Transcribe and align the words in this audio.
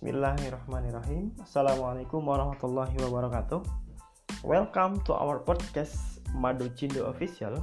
Bismillahirrahmanirrahim. 0.00 1.28
Assalamualaikum 1.44 2.24
warahmatullahi 2.24 2.96
wabarakatuh. 3.04 3.60
Welcome 4.40 5.04
to 5.04 5.12
our 5.12 5.44
podcast 5.44 6.24
Madu 6.32 6.72
Cindo 6.72 7.12
Official. 7.12 7.60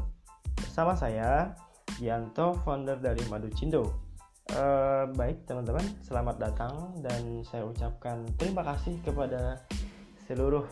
Bersama 0.54 0.94
saya 0.94 1.58
Gianto, 1.98 2.54
founder 2.62 3.02
dari 3.02 3.26
Madu 3.26 3.50
Cindo. 3.50 3.90
Uh, 4.54 5.10
Baik 5.18 5.50
teman-teman, 5.50 5.82
selamat 6.06 6.38
datang 6.38 6.94
Dan 7.02 7.42
saya 7.42 7.66
ucapkan 7.66 8.22
terima 8.38 8.62
kasih 8.62 9.02
kepada 9.02 9.66
seluruh 10.30 10.70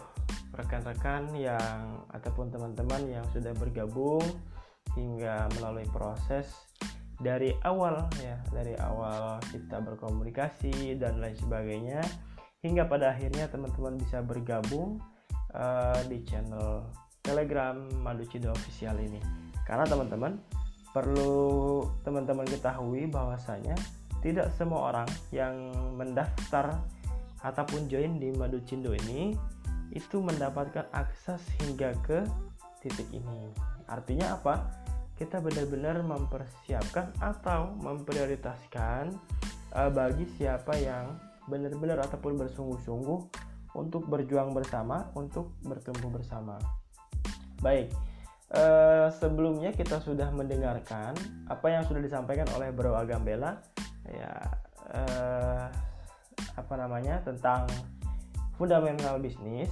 rekan-rekan 0.53 1.33
yang 1.33 2.05
Ataupun 2.13 2.53
teman-teman 2.53 3.09
yang 3.09 3.25
sudah 3.33 3.57
bergabung 3.57 4.21
Hingga 4.93 5.49
melalui 5.57 5.89
proses 5.89 6.45
dari 7.19 7.55
awal 7.63 8.11
ya 8.19 8.37
dari 8.51 8.75
awal 8.79 9.39
kita 9.47 9.79
berkomunikasi 9.79 10.99
dan 10.99 11.23
lain 11.23 11.37
sebagainya 11.39 12.03
hingga 12.59 12.89
pada 12.89 13.13
akhirnya 13.13 13.45
teman-teman 13.47 13.95
bisa 14.01 14.25
bergabung 14.25 14.97
uh, 15.53 16.01
di 16.09 16.25
channel 16.25 16.89
Telegram 17.21 17.77
Madu 18.01 18.25
Cido 18.25 18.53
Official 18.53 18.97
ini. 19.01 19.21
Karena 19.65 19.85
teman-teman 19.85 20.37
perlu 20.93 21.85
teman-teman 22.01 22.45
ketahui 22.49 23.09
bahwasanya 23.09 23.77
tidak 24.25 24.49
semua 24.57 24.93
orang 24.93 25.09
yang 25.29 25.73
mendaftar 25.93 26.81
ataupun 27.45 27.85
join 27.85 28.17
di 28.17 28.33
Madu 28.33 28.57
Cindo 28.65 28.93
ini 28.93 29.37
itu 29.93 30.17
mendapatkan 30.17 30.89
akses 30.93 31.41
hingga 31.61 31.93
ke 32.01 32.25
titik 32.81 33.05
ini. 33.13 33.53
Artinya 33.85 34.33
apa 34.41 34.84
kita 35.15 35.39
benar-benar 35.39 36.03
mempersiapkan 36.03 37.15
atau 37.23 37.71
memprioritaskan 37.79 39.15
uh, 39.71 39.89
bagi 39.91 40.27
siapa 40.35 40.75
yang 40.75 41.15
benar-benar 41.47 42.03
ataupun 42.03 42.35
bersungguh-sungguh 42.35 43.19
untuk 43.75 44.07
berjuang 44.07 44.51
bersama, 44.55 45.11
untuk 45.15 45.55
bertumbuh 45.63 46.11
bersama. 46.11 46.59
Baik, 47.63 47.91
uh, 48.55 49.07
sebelumnya 49.15 49.71
kita 49.71 50.03
sudah 50.03 50.31
mendengarkan 50.35 51.15
apa 51.47 51.67
yang 51.71 51.83
sudah 51.87 52.03
disampaikan 52.03 52.47
oleh 52.55 52.75
Bro 52.75 52.95
Agambela, 52.95 53.63
ya 54.11 54.35
uh, 54.91 55.67
apa 56.55 56.73
namanya 56.75 57.23
tentang 57.23 57.67
fundamental 58.55 59.19
bisnis 59.19 59.71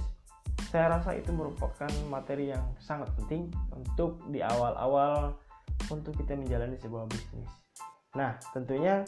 saya 0.74 0.90
rasa 0.98 1.14
itu 1.14 1.30
merupakan 1.30 1.86
materi 2.10 2.50
yang 2.50 2.66
sangat 2.82 3.06
penting 3.14 3.46
untuk 3.70 4.18
di 4.26 4.42
awal-awal 4.42 5.38
untuk 5.90 6.16
kita 6.16 6.36
menjalani 6.38 6.76
sebuah 6.80 7.08
bisnis. 7.08 7.50
Nah, 8.14 8.38
tentunya 8.54 9.02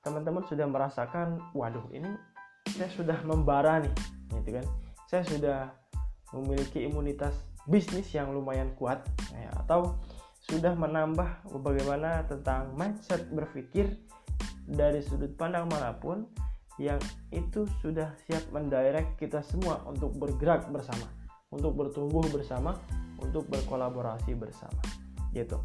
teman-teman 0.00 0.44
sudah 0.48 0.64
merasakan, 0.64 1.40
waduh 1.52 1.84
ini 1.92 2.08
saya 2.68 2.90
sudah 2.92 3.18
membara 3.24 3.80
nih, 3.82 3.94
gitu 4.40 4.60
kan? 4.60 4.66
Saya 5.08 5.22
sudah 5.24 5.58
memiliki 6.32 6.84
imunitas 6.84 7.32
bisnis 7.68 8.08
yang 8.12 8.32
lumayan 8.32 8.72
kuat, 8.76 9.04
ya, 9.32 9.52
atau 9.64 9.96
sudah 10.48 10.72
menambah 10.72 11.44
bagaimana 11.60 12.24
tentang 12.24 12.72
mindset 12.72 13.28
berpikir 13.28 14.00
dari 14.64 15.04
sudut 15.04 15.36
pandang 15.36 15.68
mana 15.68 15.96
pun 15.96 16.24
yang 16.78 17.00
itu 17.34 17.66
sudah 17.82 18.14
siap 18.24 18.48
mendirect 18.54 19.18
kita 19.18 19.42
semua 19.42 19.82
untuk 19.84 20.14
bergerak 20.16 20.70
bersama, 20.70 21.10
untuk 21.50 21.74
bertumbuh 21.74 22.24
bersama, 22.30 22.78
untuk 23.18 23.44
berkolaborasi 23.50 24.32
bersama. 24.38 24.78
Gitu. 25.34 25.58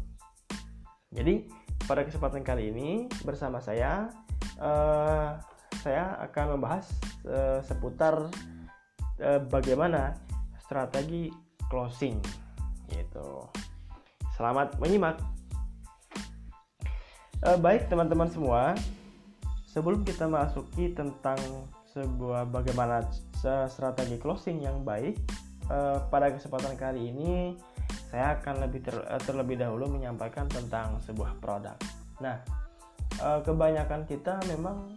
Jadi 1.14 1.46
pada 1.86 2.02
kesempatan 2.02 2.42
kali 2.42 2.74
ini 2.74 3.06
bersama 3.22 3.62
saya, 3.62 4.10
uh, 4.58 5.38
saya 5.78 6.18
akan 6.26 6.58
membahas 6.58 6.90
uh, 7.24 7.62
seputar 7.62 8.26
uh, 9.22 9.40
bagaimana 9.46 10.18
strategi 10.58 11.30
closing. 11.70 12.18
Gitu. 12.90 13.46
Selamat 14.34 14.74
menyimak. 14.82 15.22
Uh, 17.46 17.60
baik 17.62 17.86
teman-teman 17.86 18.26
semua, 18.32 18.74
sebelum 19.70 20.02
kita 20.02 20.26
masuki 20.26 20.96
tentang 20.96 21.38
sebuah 21.94 22.50
bagaimana 22.50 23.06
strategi 23.70 24.18
closing 24.18 24.64
yang 24.64 24.82
baik 24.82 25.14
uh, 25.70 26.02
pada 26.10 26.32
kesempatan 26.32 26.74
kali 26.74 27.12
ini 27.12 27.54
saya 28.14 28.38
akan 28.38 28.62
lebih 28.62 28.86
ter, 28.86 28.94
uh, 28.94 29.18
terlebih 29.26 29.58
dahulu 29.58 29.90
menyampaikan 29.90 30.46
tentang 30.46 31.02
sebuah 31.02 31.34
produk. 31.42 31.74
Nah, 32.22 32.38
uh, 33.18 33.42
kebanyakan 33.42 34.06
kita 34.06 34.38
memang 34.46 34.94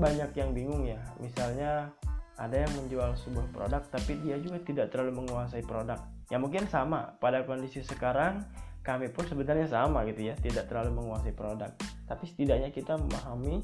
banyak 0.00 0.32
yang 0.32 0.56
bingung 0.56 0.88
ya. 0.88 0.96
Misalnya 1.20 1.92
ada 2.40 2.56
yang 2.56 2.72
menjual 2.72 3.12
sebuah 3.20 3.52
produk 3.52 3.84
tapi 3.92 4.16
dia 4.24 4.40
juga 4.40 4.64
tidak 4.64 4.88
terlalu 4.88 5.20
menguasai 5.20 5.60
produk. 5.60 6.00
Ya 6.32 6.40
mungkin 6.40 6.64
sama 6.72 7.20
pada 7.20 7.44
kondisi 7.44 7.84
sekarang 7.84 8.40
kami 8.80 9.12
pun 9.12 9.28
sebenarnya 9.28 9.68
sama 9.68 10.08
gitu 10.08 10.32
ya, 10.32 10.34
tidak 10.40 10.72
terlalu 10.72 11.04
menguasai 11.04 11.36
produk. 11.36 11.68
Tapi 12.08 12.24
setidaknya 12.32 12.72
kita 12.72 12.96
memahami 12.96 13.60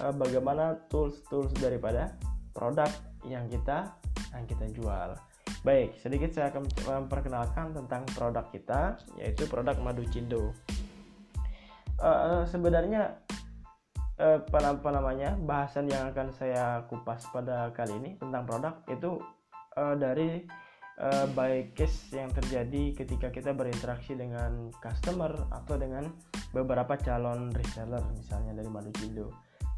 uh, 0.00 0.14
bagaimana 0.16 0.80
tools-tools 0.88 1.52
daripada 1.60 2.16
produk 2.56 2.88
yang 3.28 3.44
kita 3.52 3.92
yang 4.32 4.48
kita 4.48 4.72
jual. 4.72 5.20
Baik, 5.62 5.94
sedikit 6.02 6.34
saya 6.34 6.50
akan 6.50 6.66
memperkenalkan 6.66 7.70
tentang 7.70 8.02
produk 8.18 8.50
kita, 8.50 8.98
yaitu 9.14 9.46
produk 9.46 9.78
madu 9.78 10.02
cindo. 10.10 10.50
Uh, 12.02 12.42
sebenarnya 12.50 13.14
uh, 14.18 14.42
apa 14.42 14.90
namanya 14.90 15.38
bahasan 15.38 15.86
yang 15.86 16.10
akan 16.10 16.34
saya 16.34 16.82
kupas 16.90 17.30
pada 17.30 17.70
kali 17.70 17.94
ini 17.94 18.10
tentang 18.18 18.42
produk 18.42 18.74
itu 18.90 19.22
uh, 19.78 19.94
dari 19.94 20.42
uh, 20.98 21.30
by 21.30 21.70
case 21.78 22.10
yang 22.10 22.34
terjadi 22.34 22.98
ketika 22.98 23.30
kita 23.30 23.54
berinteraksi 23.54 24.18
dengan 24.18 24.66
customer 24.82 25.30
atau 25.54 25.78
dengan 25.78 26.10
beberapa 26.50 26.98
calon 26.98 27.54
reseller 27.54 28.02
misalnya 28.18 28.58
dari 28.58 28.66
madu 28.66 28.90
cindo 28.98 29.30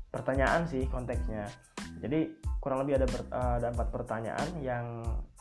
pertanyaan 0.09 0.65
sih 0.65 0.89
konteksnya 0.89 1.44
jadi 2.00 2.33
kurang 2.59 2.89
lebih 2.89 3.05
ada, 3.05 3.06
ber, 3.06 3.23
ada 3.28 3.69
empat 3.69 3.89
pertanyaan 3.93 4.49
yang 4.65 4.87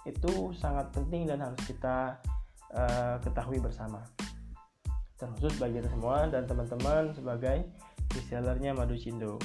itu 0.03 0.51
sangat 0.55 0.91
penting 0.91 1.27
dan 1.27 1.39
harus 1.39 1.59
kita 1.63 2.19
uh, 2.75 3.15
ketahui 3.23 3.59
bersama. 3.59 4.03
Terkhusus 5.15 5.55
bagi 5.61 5.79
kita 5.79 5.89
semua 5.91 6.27
dan 6.27 6.43
teman-teman 6.43 7.15
sebagai 7.15 7.63
resellernya 8.11 8.75
Madu 8.75 8.99
Cindo. 8.99 9.39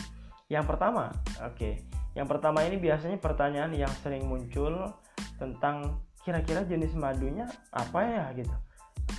Yang 0.50 0.74
pertama 0.74 1.14
oke. 1.38 1.54
Okay, 1.54 1.74
yang 2.16 2.26
pertama 2.26 2.64
ini 2.66 2.80
biasanya 2.80 3.20
pertanyaan 3.20 3.70
yang 3.76 3.92
sering 4.02 4.26
muncul 4.26 4.90
tentang 5.38 6.02
kira-kira 6.26 6.66
jenis 6.66 6.96
madunya 6.98 7.46
apa 7.70 8.00
ya 8.02 8.24
gitu. 8.34 8.54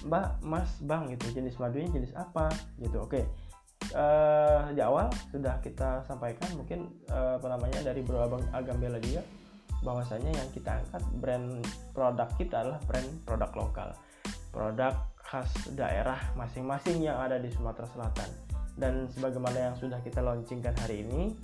Mbak 0.06 0.44
mas 0.44 0.69
bang 0.83 1.07
gitu. 1.16 1.25
Jenis 1.39 1.56
madunya 1.61 1.88
jenis 1.89 2.11
apa 2.17 2.51
gitu. 2.81 3.03
Oke. 3.06 3.23
Okay 3.23 3.25
uh, 3.95 4.69
di 4.73 4.81
awal 4.83 5.09
sudah 5.31 5.57
kita 5.63 6.03
sampaikan 6.06 6.50
mungkin 6.53 6.89
uh, 7.09 7.39
apa 7.39 7.47
namanya 7.50 7.79
dari 7.81 8.01
Bro 8.03 8.19
Abang 8.21 8.44
Agambela 8.53 9.00
juga 9.01 9.23
bahwasanya 9.81 10.31
yang 10.31 10.50
kita 10.51 10.79
angkat 10.84 11.03
brand 11.19 11.47
produk 11.95 12.29
kita 12.35 12.56
adalah 12.66 12.79
brand 12.88 13.09
produk 13.23 13.51
lokal. 13.56 13.90
Produk 14.50 14.94
khas 15.19 15.50
daerah 15.78 16.17
masing-masing 16.34 17.06
yang 17.06 17.17
ada 17.22 17.38
di 17.38 17.47
Sumatera 17.53 17.85
Selatan. 17.94 18.29
Dan 18.79 19.12
sebagaimana 19.12 19.72
yang 19.72 19.75
sudah 19.75 20.00
kita 20.01 20.23
launchingkan 20.23 20.73
hari 20.79 21.03
ini 21.03 21.35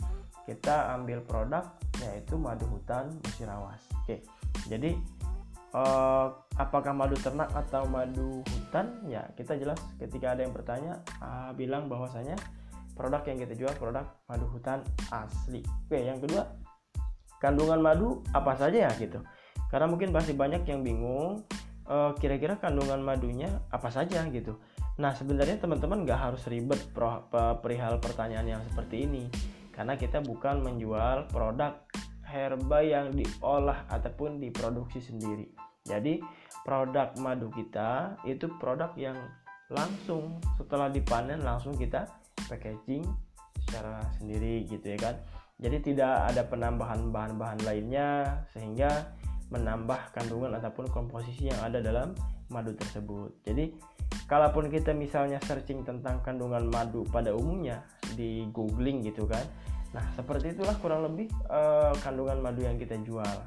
kita 0.45 0.93
ambil 0.93 1.25
produk 1.25 1.65
yaitu 1.99 2.37
madu 2.37 2.69
hutan 2.69 3.09
musirawas. 3.25 3.81
Oke 4.01 4.21
jadi 4.69 4.93
uh, 5.73 6.31
apakah 6.55 6.93
madu 6.93 7.17
ternak 7.19 7.49
atau 7.51 7.83
madu 7.89 8.45
hutan? 8.45 9.03
Ya 9.09 9.25
kita 9.35 9.57
jelas 9.57 9.81
ketika 9.97 10.37
ada 10.37 10.45
yang 10.45 10.53
bertanya 10.53 11.01
uh, 11.19 11.51
bilang 11.57 11.89
bahwasanya 11.89 12.37
produk 12.95 13.21
yang 13.27 13.37
kita 13.41 13.53
jual 13.57 13.73
produk 13.75 14.05
madu 14.29 14.47
hutan 14.53 14.79
asli. 15.11 15.65
Oke 15.89 15.99
yang 15.99 16.21
kedua 16.21 16.45
kandungan 17.41 17.79
madu 17.81 18.23
apa 18.31 18.55
saja 18.55 18.89
ya 18.89 18.91
gitu. 18.95 19.21
Karena 19.71 19.89
mungkin 19.89 20.13
pasti 20.15 20.31
banyak 20.31 20.63
yang 20.67 20.85
bingung 20.85 21.43
uh, 21.89 22.11
kira-kira 22.17 22.57
kandungan 22.57 23.01
madunya 23.01 23.49
apa 23.69 23.89
saja 23.89 24.23
gitu. 24.29 24.57
Nah 24.95 25.11
sebenarnya 25.11 25.59
teman-teman 25.59 26.07
nggak 26.07 26.19
harus 26.31 26.47
ribet 26.47 26.79
perihal 27.61 27.99
pertanyaan 27.99 28.59
yang 28.59 28.61
seperti 28.71 29.05
ini. 29.05 29.27
Karena 29.75 29.99
kita 29.99 30.23
bukan 30.23 30.63
menjual 30.63 31.27
produk 31.29 31.83
herba 32.23 32.79
yang 32.81 33.11
diolah 33.11 33.83
ataupun 33.91 34.39
diproduksi 34.39 35.03
sendiri. 35.03 35.51
Jadi 35.85 36.23
produk 36.65 37.13
madu 37.21 37.51
kita 37.53 38.17
itu 38.25 38.49
produk 38.57 38.89
yang 38.97 39.19
langsung 39.69 40.41
setelah 40.57 40.89
dipanen 40.89 41.41
langsung 41.41 41.75
kita 41.77 42.09
packaging 42.49 43.05
secara 43.65 44.01
sendiri 44.17 44.65
gitu 44.65 44.95
ya 44.95 44.97
kan. 44.97 45.15
Jadi 45.55 45.93
tidak 45.93 46.33
ada 46.33 46.43
penambahan 46.43 47.09
bahan-bahan 47.15 47.63
lainnya 47.63 48.43
sehingga 48.51 49.15
menambah 49.53 50.11
kandungan 50.11 50.51
ataupun 50.59 50.91
komposisi 50.91 51.47
yang 51.47 51.61
ada 51.63 51.79
dalam 51.79 52.11
madu 52.51 52.75
tersebut. 52.75 53.31
Jadi 53.47 53.71
kalaupun 54.27 54.67
kita 54.67 54.91
misalnya 54.91 55.39
searching 55.47 55.85
tentang 55.87 56.19
kandungan 56.25 56.67
madu 56.67 57.07
pada 57.07 57.31
umumnya 57.31 57.85
di 58.19 58.45
googling 58.51 59.05
gitu 59.05 59.23
kan. 59.29 59.43
Nah, 59.95 60.03
seperti 60.19 60.51
itulah 60.51 60.75
kurang 60.83 61.07
lebih 61.07 61.31
uh, 61.47 61.95
kandungan 62.03 62.43
madu 62.43 62.67
yang 62.67 62.75
kita 62.75 62.99
jual. 62.99 63.37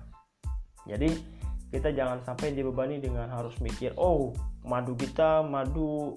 Jadi, 0.88 1.12
kita 1.68 1.92
jangan 1.92 2.24
sampai 2.24 2.56
dibebani 2.56 2.96
dengan 2.96 3.28
harus 3.28 3.52
mikir, 3.60 3.92
"Oh, 4.00 4.32
madu 4.64 4.96
kita 4.96 5.44
madu 5.44 6.16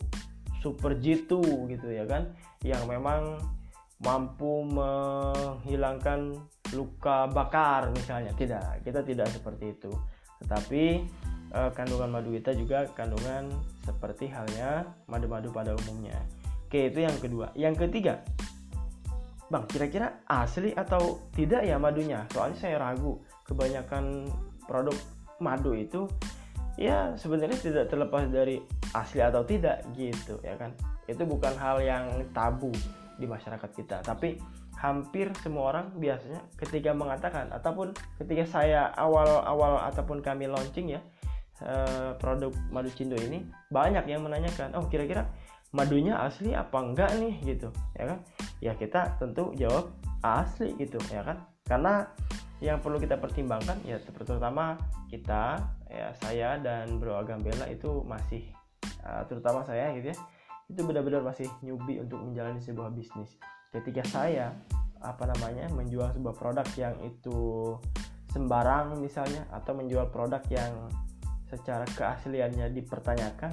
super 0.61 0.95
jitu 1.01 1.41
gitu 1.67 1.89
ya 1.89 2.05
kan 2.05 2.31
yang 2.61 2.85
memang 2.85 3.41
mampu 4.01 4.65
menghilangkan 4.65 6.33
luka 6.73 7.29
bakar 7.29 7.93
misalnya. 7.93 8.33
Tidak 8.33 8.81
kita 8.81 9.05
tidak 9.05 9.29
seperti 9.29 9.77
itu. 9.77 9.91
Tetapi 10.41 10.83
eh, 11.53 11.71
kandungan 11.77 12.09
madu 12.09 12.33
kita 12.33 12.57
juga 12.57 12.89
kandungan 12.97 13.53
seperti 13.85 14.29
halnya 14.29 14.89
madu-madu 15.05 15.53
pada 15.53 15.77
umumnya. 15.85 16.17
Oke 16.65 16.89
itu 16.89 17.05
yang 17.05 17.17
kedua. 17.21 17.53
Yang 17.53 17.87
ketiga 17.87 18.25
bang 19.51 19.67
kira-kira 19.67 20.23
asli 20.31 20.71
atau 20.71 21.19
tidak 21.35 21.67
ya 21.67 21.75
madunya? 21.75 22.23
Soalnya 22.31 22.57
saya 22.57 22.79
ragu 22.79 23.19
kebanyakan 23.43 24.31
produk 24.63 24.95
madu 25.43 25.75
itu 25.75 26.07
ya 26.79 27.11
sebenarnya 27.19 27.59
tidak 27.59 27.85
terlepas 27.91 28.31
dari 28.31 28.63
asli 28.95 29.19
atau 29.19 29.43
tidak 29.43 29.83
gitu 29.93 30.39
ya 30.41 30.55
kan? 30.55 30.71
Itu 31.05 31.27
bukan 31.27 31.51
hal 31.59 31.83
yang 31.83 32.07
tabu 32.31 32.71
di 33.17 33.25
masyarakat 33.27 33.69
kita. 33.73 34.03
Tapi 34.05 34.37
hampir 34.79 35.29
semua 35.43 35.75
orang 35.75 35.93
biasanya 35.97 36.41
ketika 36.57 36.91
mengatakan 36.95 37.53
ataupun 37.53 37.93
ketika 38.17 38.43
saya 38.49 38.89
awal-awal 38.97 39.77
ataupun 39.93 40.25
kami 40.25 40.49
launching 40.49 40.97
ya 40.97 41.01
eh, 41.61 42.17
produk 42.17 42.49
madu 42.73 42.89
cindo 42.89 43.13
ini 43.19 43.45
banyak 43.69 44.09
yang 44.09 44.25
menanyakan 44.25 44.73
oh 44.73 44.89
kira-kira 44.89 45.29
madunya 45.71 46.17
asli 46.19 46.51
apa 46.57 46.77
enggak 46.81 47.11
nih? 47.17 47.35
Gitu 47.45 47.69
ya 47.95 48.03
kan? 48.15 48.19
Ya 48.59 48.73
kita 48.75 49.17
tentu 49.21 49.53
jawab 49.55 49.93
asli 50.21 50.75
gitu 50.77 50.97
ya 51.13 51.23
kan? 51.23 51.41
Karena 51.65 52.09
yang 52.61 52.77
perlu 52.77 53.01
kita 53.01 53.17
pertimbangkan 53.17 53.81
ya 53.89 53.97
terutama 53.97 54.77
kita 55.09 55.57
ya 55.89 56.13
saya 56.21 56.61
dan 56.61 57.01
Bro 57.01 57.17
Agambela 57.17 57.65
itu 57.65 58.05
masih 58.05 58.53
uh, 59.01 59.25
terutama 59.25 59.65
saya 59.65 59.89
gitu 59.97 60.13
ya 60.13 60.17
itu 60.71 60.81
benar-benar 60.87 61.19
masih 61.19 61.51
newbie 61.59 61.99
untuk 61.99 62.23
menjalani 62.23 62.63
sebuah 62.63 62.95
bisnis 62.95 63.35
ketika 63.75 64.07
saya 64.07 64.55
apa 65.03 65.27
namanya 65.27 65.67
menjual 65.75 66.15
sebuah 66.15 66.35
produk 66.39 66.67
yang 66.79 66.95
itu 67.03 67.75
sembarang 68.31 68.95
misalnya 69.03 69.43
atau 69.51 69.75
menjual 69.75 70.07
produk 70.07 70.39
yang 70.47 70.71
secara 71.51 71.83
keasliannya 71.83 72.71
dipertanyakan 72.71 73.51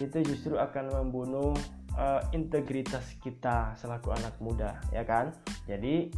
itu 0.00 0.24
justru 0.24 0.56
akan 0.56 1.04
membunuh 1.04 1.52
uh, 1.98 2.24
integritas 2.32 3.04
kita 3.20 3.76
selaku 3.76 4.16
anak 4.16 4.32
muda 4.40 4.80
ya 4.94 5.04
kan 5.04 5.34
jadi 5.68 6.08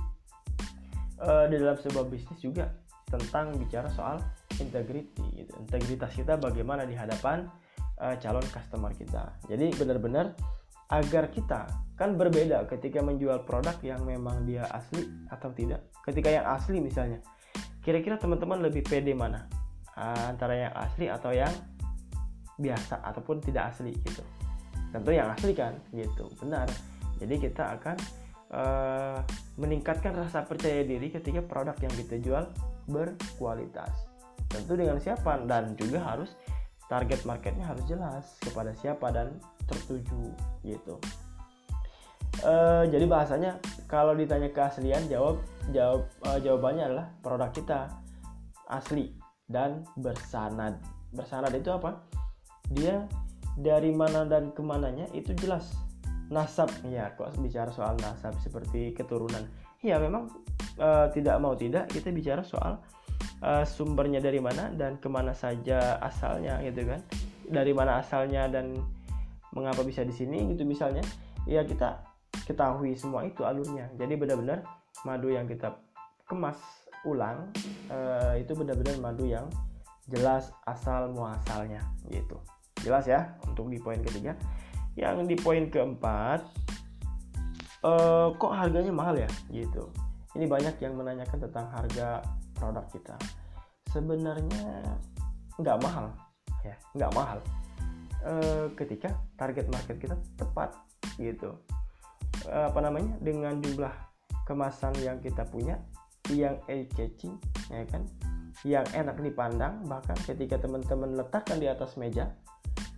uh, 1.19 1.51
di 1.51 1.57
dalam 1.59 1.75
sebuah 1.81 2.07
bisnis 2.07 2.39
juga 2.39 2.71
tentang 3.11 3.59
bicara 3.59 3.91
soal 3.91 4.23
integrity 4.63 5.25
gitu. 5.35 5.51
integritas 5.59 6.15
kita 6.15 6.39
bagaimana 6.39 6.87
di 6.87 6.95
hadapan 6.95 7.51
uh, 8.01 8.17
calon 8.19 8.45
customer 8.49 8.91
kita. 8.97 9.37
Jadi 9.47 9.77
benar-benar 9.77 10.35
agar 10.91 11.31
kita 11.31 11.71
kan 11.95 12.17
berbeda 12.19 12.67
ketika 12.67 12.99
menjual 13.05 13.47
produk 13.47 13.77
yang 13.85 14.03
memang 14.03 14.43
dia 14.49 14.67
asli 14.73 15.07
atau 15.31 15.53
tidak. 15.55 15.87
Ketika 16.03 16.33
yang 16.33 16.49
asli 16.49 16.81
misalnya 16.83 17.23
kira-kira 17.85 18.17
teman-teman 18.17 18.65
lebih 18.65 18.83
pede 18.83 19.13
mana? 19.13 19.47
Uh, 19.95 20.33
antara 20.33 20.57
yang 20.57 20.75
asli 20.75 21.07
atau 21.13 21.31
yang 21.31 21.53
biasa 22.57 23.05
ataupun 23.05 23.39
tidak 23.45 23.77
asli 23.77 23.93
gitu. 24.01 24.25
Tentu 24.91 25.11
yang 25.13 25.31
asli 25.31 25.53
kan 25.53 25.77
gitu. 25.93 26.27
Benar. 26.41 26.67
Jadi 27.21 27.37
kita 27.37 27.77
akan 27.77 27.97
uh, 28.51 29.19
meningkatkan 29.61 30.17
rasa 30.17 30.43
percaya 30.43 30.83
diri 30.83 31.13
ketika 31.13 31.45
produk 31.45 31.77
yang 31.79 31.95
kita 31.95 32.17
jual 32.19 32.45
berkualitas. 32.89 33.93
Tentu 34.51 34.75
dengan 34.75 34.99
siapa? 34.99 35.39
Dan 35.47 35.79
juga 35.79 36.03
harus 36.03 36.35
target 36.91 37.23
marketnya 37.23 37.71
harus 37.71 37.87
jelas 37.87 38.35
kepada 38.43 38.75
siapa 38.75 39.15
dan 39.15 39.39
tertuju 39.71 40.35
gitu. 40.67 40.99
Uh, 42.43 42.87
jadi 42.91 43.07
bahasanya 43.07 43.63
kalau 43.87 44.15
ditanya 44.19 44.51
keaslian 44.51 45.07
jawab 45.07 45.39
jawab 45.71 46.11
uh, 46.27 46.39
jawabannya 46.43 46.91
adalah 46.91 47.07
produk 47.23 47.51
kita 47.55 47.87
asli 48.67 49.15
dan 49.47 49.87
bersanad. 49.95 50.83
Bersanad 51.15 51.55
itu 51.55 51.71
apa? 51.71 52.03
Dia 52.71 53.07
dari 53.59 53.95
mana 53.95 54.27
dan 54.27 54.51
ke 54.51 54.63
mananya 54.63 55.07
itu 55.15 55.35
jelas 55.39 55.71
nasab 56.31 56.71
ya 56.87 57.11
kok 57.19 57.35
bicara 57.43 57.75
soal 57.75 57.99
nasab 57.99 58.39
seperti 58.39 58.95
keturunan 58.95 59.43
ya 59.83 59.99
memang 59.99 60.31
uh, 60.79 61.11
tidak 61.11 61.37
mau 61.43 61.59
tidak 61.59 61.91
kita 61.91 62.15
bicara 62.15 62.47
soal 62.47 62.79
uh, 63.45 63.65
sumbernya 63.65 64.21
dari 64.21 64.41
mana 64.41 64.73
dan 64.73 64.97
ke 65.01 65.09
mana 65.09 65.33
saja 65.37 66.01
asalnya 66.01 66.61
gitu 66.65 66.89
kan? 66.89 67.01
Dari 67.51 67.73
mana 67.75 67.99
asalnya 68.01 68.47
dan 68.47 68.79
mengapa 69.51 69.83
bisa 69.83 70.07
di 70.07 70.15
sini 70.15 70.53
gitu 70.55 70.63
misalnya. 70.65 71.03
Ya 71.49 71.65
kita 71.65 72.05
ketahui 72.47 72.95
semua 72.95 73.27
itu 73.27 73.43
alurnya. 73.43 73.91
Jadi 73.97 74.15
benar-benar 74.17 74.63
madu 75.03 75.33
yang 75.33 75.49
kita 75.49 75.75
kemas 76.29 76.61
ulang 77.09 77.49
uh, 77.89 78.37
itu 78.37 78.53
benar-benar 78.53 79.01
madu 79.01 79.25
yang 79.25 79.49
jelas 80.11 80.53
asal 80.69 81.11
muasalnya 81.11 81.81
gitu. 82.13 82.37
Jelas 82.85 83.09
ya 83.09 83.35
untuk 83.47 83.69
di 83.73 83.81
poin 83.81 83.99
ketiga. 84.01 84.37
Yang 84.99 85.33
di 85.33 85.37
poin 85.39 85.71
keempat 85.71 86.45
uh, 87.85 88.35
kok 88.37 88.53
harganya 88.53 88.93
mahal 88.93 89.17
ya 89.17 89.31
gitu. 89.49 89.89
Ini 90.37 90.47
banyak 90.47 90.79
yang 90.79 90.95
menanyakan 90.95 91.39
tentang 91.51 91.67
harga 91.75 92.23
produk 92.61 92.85
kita 92.93 93.17
sebenarnya 93.91 94.85
nggak 95.57 95.79
mahal. 95.83 96.13
Ya. 96.63 96.77
Nggak 96.95 97.13
mahal. 97.17 97.39
Uh, 98.21 98.69
ketika 98.77 99.17
target 99.41 99.67
market 99.73 99.97
kita 99.97 100.17
tepat 100.37 100.77
gitu. 101.17 101.57
Uh, 102.47 102.69
apa 102.69 102.81
namanya? 102.85 103.17
Dengan 103.25 103.59
jumlah 103.59 103.93
kemasan 104.45 104.93
yang 105.01 105.19
kita 105.25 105.49
punya 105.49 105.81
yang 106.29 106.61
eye 106.69 106.87
catching 106.93 107.41
ya 107.73 107.83
kan? 107.89 108.05
Yang 108.61 108.87
enak 108.93 109.17
dipandang 109.25 109.81
bahkan 109.89 110.17
ketika 110.29 110.61
teman-teman 110.61 111.17
letakkan 111.17 111.57
di 111.57 111.67
atas 111.67 111.97
meja 111.97 112.29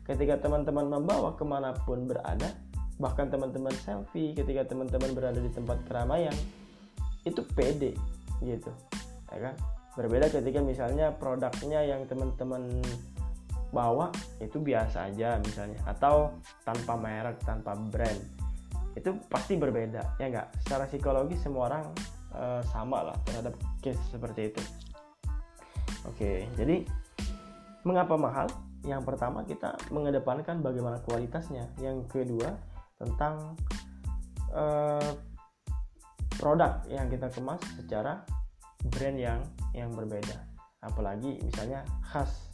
ketika 0.02 0.34
teman-teman 0.42 0.90
membawa 0.90 1.38
ke 1.38 1.46
mana 1.46 1.70
pun 1.86 2.10
berada 2.10 2.50
bahkan 2.98 3.30
teman-teman 3.30 3.70
selfie 3.86 4.34
ketika 4.34 4.66
teman-teman 4.66 5.14
berada 5.14 5.38
di 5.38 5.46
tempat 5.54 5.78
keramaian 5.86 6.34
itu 7.22 7.38
pede 7.54 7.94
gitu 8.42 8.74
ya 9.36 9.40
kan? 9.50 9.54
Berbeda 9.92 10.32
ketika 10.32 10.60
misalnya 10.64 11.12
produknya 11.12 11.84
yang 11.84 12.08
teman-teman 12.08 12.80
bawa 13.72 14.12
itu 14.40 14.60
biasa 14.60 15.12
aja 15.12 15.40
misalnya. 15.40 15.80
Atau 15.84 16.36
tanpa 16.64 16.96
merek 16.96 17.40
tanpa 17.44 17.76
brand. 17.76 18.20
Itu 18.92 19.16
pasti 19.32 19.56
berbeda 19.56 20.20
ya 20.20 20.28
enggak 20.28 20.52
secara 20.64 20.84
psikologi 20.84 21.36
semua 21.40 21.72
orang 21.72 21.84
e, 22.36 22.60
sama 22.68 23.08
lah 23.08 23.16
terhadap 23.24 23.56
case 23.80 24.00
seperti 24.12 24.52
itu. 24.52 24.62
Oke 26.04 26.44
jadi 26.56 26.84
mengapa 27.82 28.16
mahal? 28.20 28.48
Yang 28.82 29.14
pertama 29.14 29.46
kita 29.46 29.78
mengedepankan 29.94 30.58
bagaimana 30.58 30.98
kualitasnya. 31.06 31.70
Yang 31.78 32.10
kedua 32.10 32.58
tentang 32.98 33.54
uh, 34.50 35.12
produk 36.38 36.82
yang 36.90 37.06
kita 37.06 37.30
kemas 37.30 37.62
secara 37.78 38.22
brand 38.88 39.18
yang 39.18 39.40
yang 39.76 39.90
berbeda. 39.94 40.42
Apalagi 40.82 41.38
misalnya 41.42 41.86
khas 42.02 42.50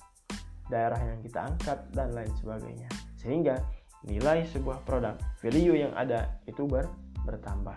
daerah 0.68 1.00
yang 1.00 1.20
kita 1.24 1.48
angkat 1.48 1.78
dan 1.96 2.12
lain 2.12 2.32
sebagainya. 2.36 2.88
Sehingga 3.16 3.56
nilai 4.04 4.44
sebuah 4.52 4.84
produk 4.84 5.16
value 5.40 5.74
yang 5.74 5.92
ada 5.96 6.38
itu 6.44 6.68
ber, 6.68 6.86
bertambah. 7.24 7.76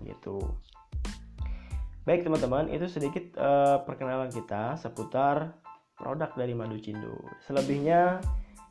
Gitu. 0.00 0.38
Baik 2.08 2.24
teman-teman 2.24 2.72
itu 2.72 2.88
sedikit 2.88 3.36
uh, 3.36 3.84
perkenalan 3.84 4.32
kita 4.32 4.78
seputar 4.80 5.52
produk 6.00 6.32
dari 6.32 6.56
madu 6.56 6.80
cindu. 6.80 7.12
Selebihnya 7.44 8.24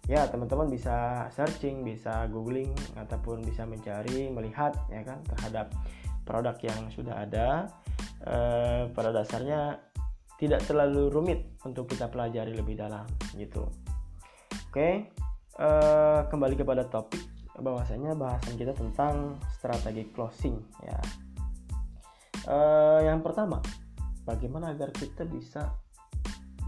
ya 0.10 0.26
teman-teman 0.26 0.66
bisa 0.66 1.30
searching 1.30 1.86
bisa 1.86 2.26
googling 2.34 2.74
ataupun 2.98 3.46
bisa 3.46 3.62
mencari 3.70 4.34
melihat 4.34 4.74
ya 4.90 5.06
kan 5.06 5.22
terhadap 5.22 5.70
produk 6.26 6.58
yang 6.66 6.90
sudah 6.90 7.14
ada 7.30 7.70
e, 8.24 8.38
pada 8.92 9.10
dasarnya 9.12 9.80
tidak 10.40 10.64
terlalu 10.64 11.12
rumit 11.12 11.40
untuk 11.68 11.92
kita 11.92 12.08
pelajari 12.08 12.56
lebih 12.56 12.80
dalam 12.80 13.06
gitu. 13.36 13.68
Oke 14.70 15.12
e, 15.58 15.70
kembali 16.28 16.56
kepada 16.56 16.88
topik 16.88 17.22
bahwasanya 17.60 18.16
bahasan 18.16 18.56
kita 18.56 18.72
tentang 18.72 19.36
strategi 19.52 20.08
closing 20.16 20.56
ya. 20.84 21.00
E, 22.48 22.58
yang 23.06 23.20
pertama 23.20 23.60
bagaimana 24.24 24.72
agar 24.78 24.94
kita 24.94 25.26
bisa 25.26 25.74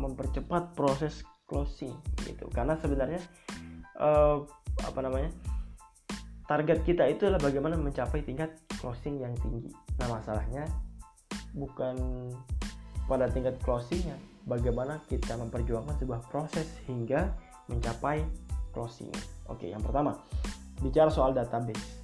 mempercepat 0.02 0.74
proses 0.74 1.22
closing 1.46 1.94
gitu. 2.26 2.48
Karena 2.50 2.74
sebenarnya 2.80 3.22
uh, 4.00 4.42
apa 4.82 5.00
namanya 5.04 5.30
target 6.48 6.82
kita 6.88 7.04
itu 7.12 7.28
adalah 7.28 7.44
bagaimana 7.44 7.76
mencapai 7.76 8.24
tingkat 8.24 8.56
closing 8.82 9.20
yang 9.20 9.36
tinggi. 9.44 9.70
Nah 10.02 10.08
masalahnya 10.10 10.66
bukan 11.54 11.96
pada 13.06 13.28
tingkat 13.28 13.60
closingnya. 13.62 14.16
Bagaimana 14.48 14.98
kita 15.06 15.38
memperjuangkan 15.38 16.02
sebuah 16.02 16.26
proses 16.34 16.66
hingga 16.90 17.30
mencapai 17.70 18.26
closing. 18.74 19.12
Oke 19.52 19.70
yang 19.70 19.84
pertama 19.84 20.18
bicara 20.82 21.14
soal 21.14 21.36
database. 21.36 22.02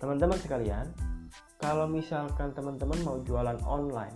Teman-teman 0.00 0.38
sekalian 0.40 0.86
kalau 1.58 1.90
misalkan 1.90 2.54
teman-teman 2.54 2.96
mau 3.02 3.18
jualan 3.20 3.58
online 3.66 4.14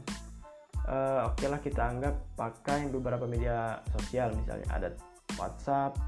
uh, 0.87 1.27
oke 1.29 1.37
okay 1.43 1.47
lah 1.51 1.61
kita 1.61 1.83
anggap 1.83 2.15
pakai 2.39 2.89
beberapa 2.89 3.29
media 3.29 3.83
sosial. 3.99 4.33
Misalnya 4.33 4.67
ada 4.73 4.89
WhatsApp 5.37 5.99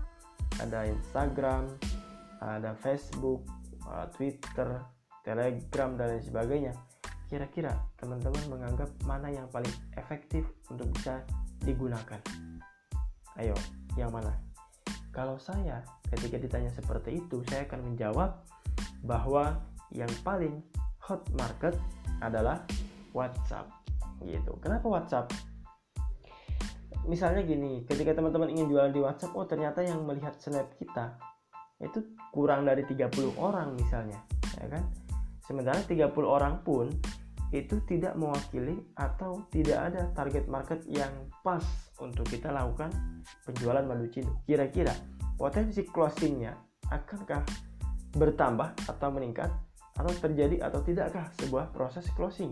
ada 0.63 0.87
Instagram 0.87 1.67
ada 2.39 2.77
Facebook 2.79 3.43
uh, 3.91 4.07
Twitter 4.15 4.81
Telegram 5.25 5.97
dan 5.97 6.07
lain 6.15 6.25
sebagainya 6.25 6.73
kira-kira 7.35 7.75
teman-teman 7.99 8.47
menganggap 8.47 8.87
mana 9.03 9.27
yang 9.27 9.51
paling 9.51 9.75
efektif 9.99 10.47
untuk 10.71 10.87
bisa 10.95 11.19
digunakan 11.67 12.23
ayo 13.43 13.59
yang 13.99 14.15
mana 14.15 14.31
kalau 15.11 15.35
saya 15.35 15.83
ketika 16.15 16.39
ditanya 16.39 16.71
seperti 16.71 17.19
itu 17.19 17.43
saya 17.51 17.67
akan 17.67 17.91
menjawab 17.91 18.39
bahwa 19.03 19.59
yang 19.91 20.11
paling 20.23 20.63
hot 21.03 21.27
market 21.35 21.75
adalah 22.23 22.63
WhatsApp 23.11 23.67
gitu. 24.23 24.55
Kenapa 24.63 24.87
WhatsApp? 24.87 25.31
Misalnya 27.05 27.45
gini, 27.45 27.85
ketika 27.85 28.17
teman-teman 28.17 28.49
ingin 28.49 28.73
jualan 28.73 28.89
di 28.89 29.01
WhatsApp, 29.05 29.37
oh 29.37 29.45
ternyata 29.45 29.85
yang 29.85 30.01
melihat 30.09 30.41
snap 30.41 30.73
kita 30.81 31.21
itu 31.85 32.01
kurang 32.33 32.65
dari 32.65 32.81
30 32.89 33.37
orang 33.37 33.77
misalnya, 33.77 34.25
ya 34.57 34.67
kan? 34.73 34.83
Sementara 35.45 35.85
30 35.85 36.09
orang 36.25 36.65
pun 36.65 36.89
itu 37.55 37.79
tidak 37.87 38.19
mewakili 38.19 38.83
atau 38.99 39.47
tidak 39.55 39.79
ada 39.79 40.11
target 40.11 40.51
market 40.51 40.83
yang 40.91 41.11
pas 41.47 41.63
untuk 42.03 42.27
kita 42.27 42.51
lakukan 42.51 42.91
penjualan 43.47 43.87
madu 43.87 44.11
cindo. 44.11 44.43
Kira-kira 44.43 44.91
potensi 45.39 45.87
closingnya 45.87 46.51
akankah 46.91 47.47
bertambah 48.19 48.75
atau 48.91 49.09
meningkat 49.15 49.55
atau 49.95 50.11
terjadi 50.19 50.67
atau 50.67 50.83
tidakkah 50.83 51.31
sebuah 51.39 51.71
proses 51.71 52.03
closing? 52.19 52.51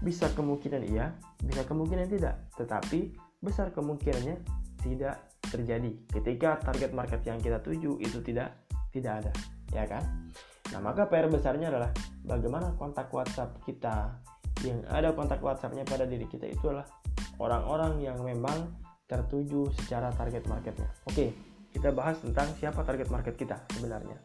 Bisa 0.00 0.32
kemungkinan 0.32 0.82
iya, 0.88 1.12
bisa 1.44 1.64
kemungkinan 1.68 2.08
tidak, 2.08 2.48
tetapi 2.56 3.12
besar 3.44 3.72
kemungkinannya 3.76 4.40
tidak 4.80 5.20
terjadi 5.52 5.92
ketika 6.16 6.60
target 6.64 6.96
market 6.96 7.20
yang 7.28 7.36
kita 7.40 7.60
tuju 7.60 8.00
itu 8.00 8.24
tidak 8.24 8.56
tidak 8.92 9.24
ada, 9.24 9.32
ya 9.76 9.84
kan? 9.84 10.04
Nah, 10.74 10.80
maka 10.82 11.06
PR 11.06 11.30
besarnya 11.30 11.70
adalah 11.70 11.90
bagaimana 12.26 12.74
kontak 12.74 13.10
WhatsApp 13.14 13.62
kita 13.62 14.10
yang 14.64 14.82
ada 14.88 15.12
kontak 15.12 15.38
WhatsAppnya 15.44 15.84
pada 15.84 16.08
diri 16.08 16.24
kita 16.26 16.48
itu 16.48 16.72
adalah 16.72 16.88
orang-orang 17.38 18.00
yang 18.00 18.18
memang 18.24 18.72
tertuju 19.06 19.70
secara 19.78 20.10
target 20.16 20.48
marketnya. 20.50 20.90
Oke, 21.06 21.30
kita 21.70 21.92
bahas 21.94 22.18
tentang 22.18 22.50
siapa 22.58 22.82
target 22.82 23.12
market 23.12 23.38
kita 23.38 23.60
sebenarnya. 23.76 24.18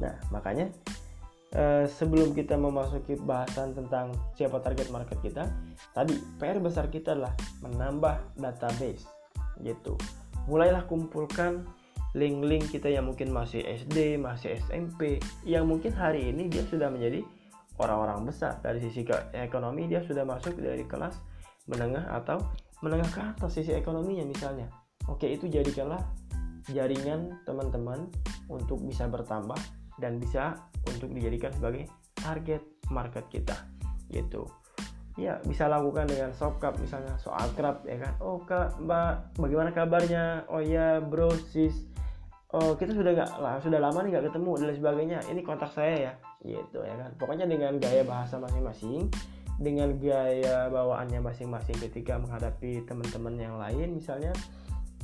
Nah, 0.00 0.16
makanya 0.34 0.72
eh, 1.54 1.84
sebelum 1.86 2.32
kita 2.34 2.58
memasuki 2.58 3.14
bahasan 3.20 3.76
tentang 3.76 4.16
siapa 4.34 4.58
target 4.58 4.88
market 4.88 5.20
kita, 5.20 5.46
tadi 5.94 6.16
PR 6.40 6.58
besar 6.58 6.88
kita 6.88 7.14
adalah 7.14 7.36
menambah 7.62 8.40
database 8.40 9.06
gitu. 9.62 9.94
Mulailah 10.50 10.88
kumpulkan 10.90 11.62
link-link 12.12 12.68
kita 12.68 12.92
yang 12.92 13.08
mungkin 13.08 13.32
masih 13.32 13.64
SD, 13.64 14.20
masih 14.20 14.60
SMP, 14.60 15.16
yang 15.48 15.64
mungkin 15.64 15.96
hari 15.96 16.28
ini 16.28 16.52
dia 16.52 16.64
sudah 16.68 16.92
menjadi 16.92 17.24
orang-orang 17.80 18.28
besar. 18.28 18.60
Dari 18.60 18.80
sisi 18.84 19.04
ekonomi 19.32 19.88
dia 19.88 20.04
sudah 20.04 20.28
masuk 20.28 20.60
dari 20.60 20.84
kelas 20.84 21.16
menengah 21.68 22.04
atau 22.12 22.42
menengah 22.84 23.08
ke 23.08 23.20
atas 23.22 23.56
sisi 23.56 23.72
ekonominya 23.72 24.28
misalnya. 24.28 24.68
Oke, 25.08 25.30
itu 25.30 25.48
jadikanlah 25.48 26.02
jaringan 26.70 27.42
teman-teman 27.48 28.06
untuk 28.46 28.84
bisa 28.84 29.08
bertambah 29.08 29.58
dan 29.98 30.20
bisa 30.20 30.58
untuk 30.86 31.10
dijadikan 31.10 31.50
sebagai 31.54 31.88
target 32.18 32.62
market 32.92 33.26
kita 33.32 33.56
gitu. 34.12 34.46
Ya 35.20 35.40
bisa 35.44 35.68
lakukan 35.68 36.08
dengan 36.08 36.32
sokap 36.32 36.80
misalnya 36.80 37.20
so 37.20 37.32
akrab 37.32 37.84
ya 37.84 38.00
kan? 38.00 38.12
Oh 38.22 38.40
kak 38.40 38.80
mbak 38.80 39.36
bagaimana 39.36 39.70
kabarnya? 39.74 40.48
Oh 40.48 40.62
ya 40.62 41.04
bro 41.04 41.28
sis 41.52 41.92
oh 42.52 42.76
kita 42.76 42.92
sudah 42.92 43.12
nggak 43.16 43.30
lah 43.40 43.56
sudah 43.60 43.80
lama 43.80 44.04
nih 44.04 44.10
nggak 44.16 44.26
ketemu 44.32 44.50
dan 44.60 44.74
sebagainya. 44.76 45.18
Ini 45.28 45.40
kontak 45.40 45.70
saya 45.72 45.94
ya. 45.96 46.12
Gitu 46.44 46.78
ya 46.84 46.94
kan. 46.96 47.10
Pokoknya 47.16 47.46
dengan 47.48 47.80
gaya 47.80 48.04
bahasa 48.04 48.36
masing-masing 48.36 49.08
dengan 49.60 49.94
gaya 50.00 50.68
bawaannya 50.72 51.20
masing-masing 51.22 51.76
ketika 51.78 52.18
menghadapi 52.18 52.82
teman-teman 52.88 53.34
yang 53.38 53.54
lain 53.60 53.94
misalnya 53.94 54.32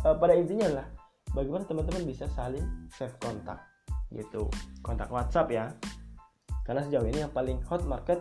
uh, 0.02 0.16
pada 0.16 0.34
intinya 0.34 0.82
lah 0.82 0.86
bagaimana 1.36 1.62
teman-teman 1.68 2.04
bisa 2.04 2.28
saling 2.32 2.64
save 2.92 3.16
kontak. 3.20 3.60
Gitu. 4.12 4.48
Kontak 4.84 5.08
WhatsApp 5.08 5.48
ya. 5.52 5.66
Karena 6.64 6.84
sejauh 6.84 7.08
ini 7.08 7.24
yang 7.24 7.32
paling 7.32 7.64
hot 7.64 7.80
market 7.88 8.20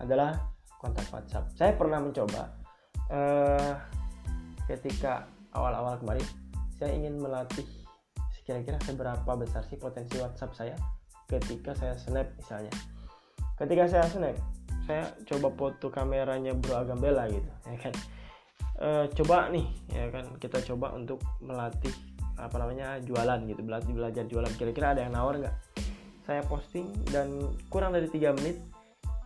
adalah 0.00 0.40
kontak 0.80 1.04
WhatsApp. 1.12 1.52
Saya 1.52 1.72
pernah 1.76 2.00
mencoba 2.00 2.56
uh, 3.12 3.76
ketika 4.64 5.28
awal-awal 5.52 6.00
kemarin 6.00 6.24
saya 6.80 6.96
ingin 6.96 7.20
melatih 7.20 7.81
kira-kira 8.52 8.78
seberapa 8.84 9.32
besar 9.40 9.64
sih 9.64 9.80
potensi 9.80 10.20
WhatsApp 10.20 10.52
saya 10.52 10.76
ketika 11.24 11.72
saya 11.72 11.96
snap 11.96 12.28
misalnya? 12.36 12.72
Ketika 13.56 13.88
saya 13.88 14.04
snap 14.12 14.36
saya 14.84 15.08
coba 15.24 15.48
foto 15.56 15.88
kameranya 15.88 16.52
Bro 16.52 16.84
Agambela 16.84 17.24
gitu 17.32 17.48
ya 17.64 17.76
kan? 17.80 17.94
E, 18.76 18.88
coba 19.16 19.48
nih 19.48 19.64
ya 19.88 20.12
kan? 20.12 20.36
Kita 20.36 20.60
coba 20.68 20.92
untuk 20.92 21.24
melatih 21.40 21.96
apa 22.36 22.60
namanya 22.60 23.00
jualan 23.00 23.40
gitu 23.48 23.64
belajar 23.64 23.88
belajar 23.88 24.24
jualan. 24.28 24.52
Kira-kira 24.60 24.92
ada 24.92 25.00
yang 25.08 25.16
nawar 25.16 25.40
nggak? 25.40 25.56
Saya 26.28 26.44
posting 26.44 26.92
dan 27.08 27.56
kurang 27.72 27.96
dari 27.96 28.12
tiga 28.12 28.36
menit 28.36 28.60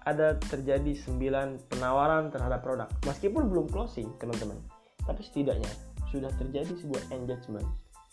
ada 0.06 0.38
terjadi 0.38 0.94
9 0.94 1.66
penawaran 1.66 2.30
terhadap 2.30 2.62
produk. 2.62 2.86
Meskipun 3.02 3.50
belum 3.50 3.66
closing 3.74 4.06
teman-teman 4.22 4.62
tapi 5.06 5.22
setidaknya 5.22 5.70
sudah 6.10 6.30
terjadi 6.36 6.74
sebuah 6.82 7.14
engagement 7.14 7.64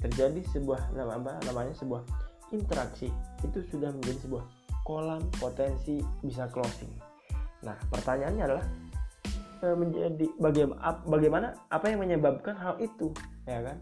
terjadi 0.01 0.41
sebuah 0.53 0.95
nama 0.95 1.19
apa 1.19 1.41
namanya 1.49 1.73
sebuah 1.77 2.01
interaksi 2.53 3.09
itu 3.41 3.59
sudah 3.73 3.89
menjadi 3.89 4.29
sebuah 4.29 4.45
kolam 4.85 5.23
potensi 5.39 5.99
bisa 6.21 6.45
closing. 6.51 6.91
Nah 7.63 7.75
pertanyaannya 7.89 8.43
adalah 8.43 8.65
eh, 9.63 9.75
menjadi 9.75 10.25
bagaimana 10.37 11.01
bagaimana 11.07 11.47
apa 11.71 11.85
yang 11.89 11.99
menyebabkan 12.03 12.55
hal 12.55 12.77
itu 12.79 13.09
ya 13.47 13.63
kan? 13.63 13.77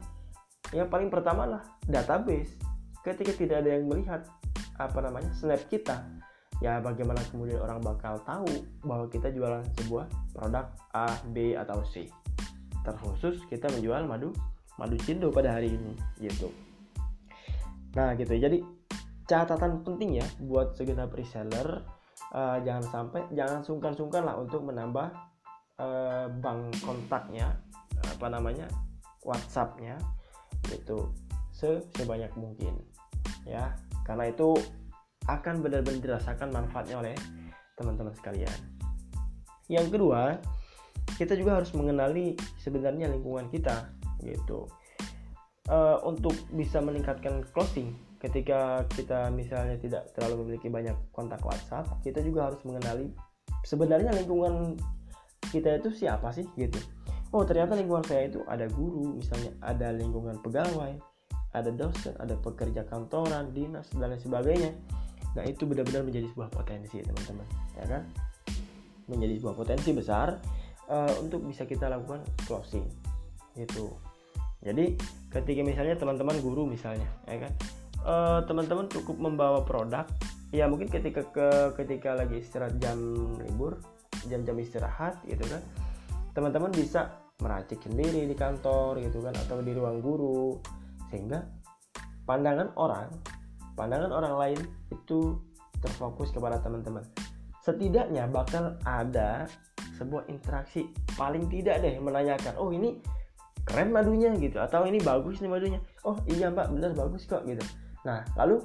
Yang 0.71 0.87
paling 0.87 1.09
pertama 1.11 1.43
lah 1.45 1.63
database. 1.89 2.55
Ketika 3.01 3.33
tidak 3.33 3.65
ada 3.65 3.81
yang 3.81 3.89
melihat 3.89 4.21
apa 4.77 4.97
namanya 5.01 5.33
snap 5.33 5.61
kita 5.73 6.05
ya 6.61 6.77
bagaimana 6.77 7.17
kemudian 7.33 7.57
orang 7.57 7.81
bakal 7.81 8.21
tahu 8.21 8.49
bahwa 8.85 9.09
kita 9.09 9.33
jualan 9.33 9.65
sebuah 9.81 10.05
produk 10.37 10.69
A, 10.93 11.09
B 11.33 11.57
atau 11.57 11.81
C. 11.89 12.05
Terkhusus 12.85 13.41
kita 13.49 13.69
menjual 13.73 14.05
madu 14.05 14.29
madu 14.81 14.97
cindo 15.05 15.29
pada 15.29 15.53
hari 15.61 15.77
ini 15.77 15.93
gitu. 16.17 16.49
Nah 17.93 18.17
gitu. 18.17 18.33
Jadi 18.33 18.65
catatan 19.29 19.85
penting 19.85 20.17
ya 20.17 20.25
buat 20.41 20.73
segenap 20.73 21.13
reseller 21.13 21.85
uh, 22.33 22.57
jangan 22.65 22.81
sampai 22.89 23.21
jangan 23.37 23.61
sungkan-sungkan 23.61 24.25
lah 24.25 24.41
untuk 24.41 24.65
menambah 24.65 25.13
uh, 25.77 26.25
bank 26.41 26.73
kontaknya 26.81 27.53
apa 28.01 28.25
namanya 28.33 28.65
WhatsAppnya 29.21 30.01
itu 30.73 31.05
sebanyak 31.53 32.33
mungkin 32.33 32.73
ya. 33.45 33.77
Karena 34.01 34.33
itu 34.33 34.57
akan 35.29 35.61
benar-benar 35.61 36.01
dirasakan 36.01 36.49
manfaatnya 36.49 36.97
oleh 36.97 37.13
teman-teman 37.77 38.17
sekalian. 38.17 38.57
Yang 39.69 39.93
kedua 39.93 40.41
kita 41.21 41.37
juga 41.37 41.61
harus 41.61 41.69
mengenali 41.77 42.33
sebenarnya 42.57 43.05
lingkungan 43.13 43.45
kita 43.53 44.00
gitu. 44.23 44.69
Uh, 45.69 46.01
untuk 46.03 46.33
bisa 46.57 46.81
meningkatkan 46.81 47.45
closing 47.53 47.93
ketika 48.21 48.85
kita 48.93 49.33
misalnya 49.33 49.77
tidak 49.81 50.09
terlalu 50.13 50.45
memiliki 50.45 50.69
banyak 50.69 50.93
kontak 51.09 51.41
WhatsApp 51.41 51.89
kita 52.05 52.21
juga 52.21 52.49
harus 52.49 52.61
mengenali 52.65 53.09
sebenarnya 53.65 54.13
lingkungan 54.13 54.77
kita 55.49 55.81
itu 55.81 55.89
siapa 56.05 56.29
sih 56.29 56.45
gitu. 56.57 56.77
Oh 57.33 57.41
ternyata 57.41 57.73
lingkungan 57.73 58.05
saya 58.05 58.29
itu 58.29 58.45
ada 58.45 58.69
guru 58.69 59.17
misalnya 59.17 59.51
ada 59.65 59.89
lingkungan 59.93 60.37
pegawai 60.41 60.93
ada 61.51 61.69
dosen 61.73 62.13
ada 62.21 62.37
pekerja 62.37 62.85
kantoran 62.85 63.49
dinas 63.51 63.89
dan 63.97 64.13
lain 64.13 64.21
sebagainya. 64.21 64.71
Nah 65.33 65.43
itu 65.47 65.65
benar-benar 65.65 66.05
menjadi 66.05 66.27
sebuah 66.31 66.49
potensi 66.53 67.01
teman-teman 67.01 67.47
ya 67.79 67.85
kan? 67.89 68.03
Menjadi 69.09 69.33
sebuah 69.41 69.55
potensi 69.57 69.89
besar 69.97 70.37
uh, 70.91 71.13
untuk 71.17 71.41
bisa 71.47 71.65
kita 71.65 71.89
lakukan 71.89 72.21
closing 72.45 72.85
itu 73.57 73.91
jadi 74.61 74.93
ketika 75.33 75.61
misalnya 75.65 75.97
teman-teman 75.97 76.37
guru 76.41 76.69
misalnya 76.69 77.09
ya 77.25 77.41
kan? 77.41 77.53
Uh, 78.01 78.39
teman-teman 78.49 78.89
cukup 78.89 79.17
membawa 79.17 79.61
produk 79.61 80.09
ya 80.49 80.65
mungkin 80.65 80.89
ketika 80.89 81.21
ke 81.29 81.49
ketika 81.77 82.17
lagi 82.17 82.41
istirahat 82.41 82.77
jam 82.81 82.97
libur 83.45 83.81
jam-jam 84.29 84.57
istirahat 84.61 85.17
gitu 85.25 85.41
kan? 85.49 85.61
Teman-teman 86.37 86.69
bisa 86.73 87.17
meracik 87.41 87.81
sendiri 87.81 88.29
di 88.29 88.35
kantor 88.37 89.01
gitu 89.01 89.25
kan? 89.25 89.33
Atau 89.33 89.65
di 89.65 89.73
ruang 89.73 89.97
guru. 89.97 90.61
Sehingga 91.09 91.41
pandangan 92.29 92.69
orang 92.77 93.09
pandangan 93.73 94.13
orang 94.13 94.33
lain 94.37 94.59
itu 94.93 95.41
terfokus 95.81 96.29
kepada 96.29 96.61
teman-teman. 96.61 97.01
Setidaknya 97.65 98.29
bakal 98.29 98.77
ada 98.85 99.49
sebuah 99.97 100.29
interaksi. 100.29 100.85
Paling 101.17 101.49
tidak 101.49 101.81
deh 101.81 101.97
menanyakan 101.97 102.53
oh 102.61 102.69
ini 102.69 103.01
keren 103.67 103.89
madunya 103.93 104.33
gitu. 104.37 104.57
Atau 104.57 104.85
ini 104.85 104.97
bagus 105.01 105.39
nih 105.39 105.51
madunya. 105.51 105.79
Oh 106.07 106.17
iya 106.29 106.49
mbak 106.49 106.71
bener 106.73 106.91
bagus 106.93 107.25
kok 107.25 107.43
gitu. 107.45 107.61
Nah 108.07 108.25
lalu 108.37 108.61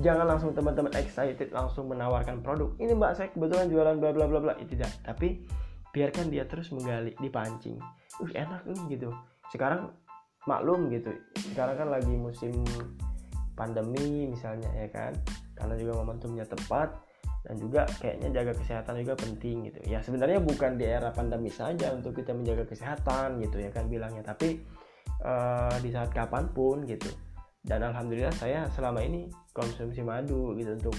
jangan 0.00 0.24
langsung 0.24 0.56
teman-teman 0.56 0.92
excited 0.96 1.52
langsung 1.52 1.88
menawarkan 1.88 2.40
produk. 2.40 2.72
Ini 2.80 2.96
mbak 2.96 3.12
saya 3.16 3.28
kebetulan 3.32 3.68
jualan 3.68 3.96
bla 4.00 4.10
bla 4.12 4.26
bla 4.28 4.40
bla. 4.40 4.54
Itu 4.60 4.76
tidak. 4.76 4.92
Tapi 5.04 5.44
biarkan 5.92 6.32
dia 6.32 6.48
terus 6.48 6.72
menggali 6.72 7.12
dipancing. 7.20 7.76
Uh 8.20 8.30
enak 8.32 8.64
nih 8.64 8.98
gitu. 8.98 9.08
Sekarang 9.52 9.92
maklum 10.48 10.88
gitu. 10.88 11.12
Sekarang 11.52 11.76
kan 11.76 11.88
lagi 11.92 12.12
musim 12.12 12.64
pandemi 13.54 14.26
misalnya 14.32 14.68
ya 14.72 14.88
kan. 14.88 15.12
Karena 15.54 15.76
juga 15.78 16.00
momentumnya 16.00 16.48
tepat 16.48 17.11
dan 17.42 17.58
juga 17.58 17.82
kayaknya 17.98 18.30
jaga 18.30 18.52
kesehatan 18.54 19.02
juga 19.02 19.14
penting 19.18 19.66
gitu. 19.66 19.80
Ya 19.90 19.98
sebenarnya 19.98 20.38
bukan 20.38 20.78
di 20.78 20.86
era 20.86 21.10
pandemi 21.10 21.50
saja 21.50 21.90
untuk 21.90 22.14
kita 22.14 22.30
menjaga 22.30 22.70
kesehatan 22.70 23.42
gitu 23.42 23.58
ya 23.58 23.70
kan 23.74 23.90
bilangnya. 23.90 24.22
Tapi 24.22 24.62
uh, 25.26 25.74
di 25.82 25.90
saat 25.90 26.14
kapan 26.14 26.46
pun 26.54 26.86
gitu. 26.86 27.10
Dan 27.62 27.82
alhamdulillah 27.82 28.34
saya 28.38 28.70
selama 28.74 29.02
ini 29.02 29.26
konsumsi 29.50 30.02
madu 30.06 30.54
gitu 30.54 30.78
untuk 30.78 30.94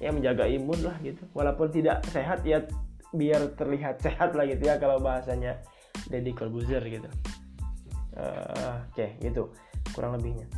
ya 0.00 0.08
menjaga 0.08 0.48
imun 0.48 0.80
lah 0.80 0.96
gitu. 1.04 1.28
Walaupun 1.36 1.68
tidak 1.68 2.00
sehat 2.08 2.40
ya 2.48 2.64
biar 3.12 3.52
terlihat 3.52 4.00
sehat 4.04 4.32
lah 4.32 4.48
gitu 4.48 4.64
ya 4.64 4.80
kalau 4.80 4.96
bahasanya 4.96 5.60
Deddy 6.08 6.32
Corbuzier 6.32 6.80
gitu. 6.88 7.08
Uh, 8.16 8.80
oke 8.88 8.96
okay, 8.96 9.20
gitu. 9.20 9.52
Kurang 9.92 10.16
lebihnya. 10.16 10.48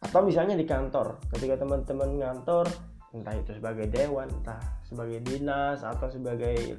Atau 0.00 0.24
misalnya 0.24 0.56
di 0.56 0.64
kantor. 0.64 1.20
Ketika 1.28 1.60
teman-teman 1.60 2.16
ngantor 2.16 2.64
entah 3.10 3.34
itu 3.34 3.50
sebagai 3.58 3.90
dewan 3.90 4.30
entah 4.30 4.60
sebagai 4.86 5.18
dinas 5.26 5.82
atau 5.82 6.06
sebagai 6.06 6.78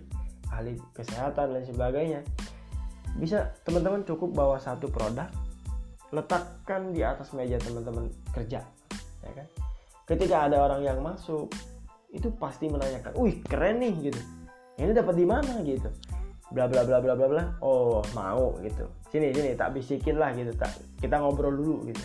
ahli 0.52 0.80
kesehatan 0.96 1.56
dan 1.56 1.64
sebagainya 1.64 2.22
bisa 3.20 3.52
teman-teman 3.68 4.08
cukup 4.08 4.32
bawa 4.32 4.56
satu 4.56 4.88
produk 4.88 5.28
letakkan 6.12 6.92
di 6.92 7.04
atas 7.04 7.32
meja 7.36 7.60
teman-teman 7.60 8.08
kerja 8.36 8.64
ya 9.24 9.32
kan? 9.36 9.48
Ketika 10.08 10.52
ada 10.52 10.68
orang 10.68 10.84
yang 10.84 11.00
masuk 11.00 11.48
itu 12.12 12.28
pasti 12.36 12.68
menanyakan 12.68 13.16
wih 13.16 13.40
keren 13.48 13.80
nih 13.80 14.12
gitu. 14.12 14.22
Ini 14.76 14.92
dapat 14.92 15.16
di 15.16 15.26
mana? 15.28 15.64
gitu. 15.64 15.88
Bla 16.52 16.68
bla 16.68 16.84
bla 16.84 17.00
bla 17.00 17.16
bla 17.16 17.28
bla. 17.32 17.44
Oh 17.64 18.04
mau 18.12 18.60
gitu. 18.60 18.84
Sini 19.08 19.32
sini 19.32 19.56
tak 19.56 19.72
bisikin 19.72 20.20
lah 20.20 20.36
gitu. 20.36 20.52
Tak 20.56 20.76
kita 21.00 21.16
ngobrol 21.24 21.56
dulu 21.56 21.88
gitu. 21.88 22.04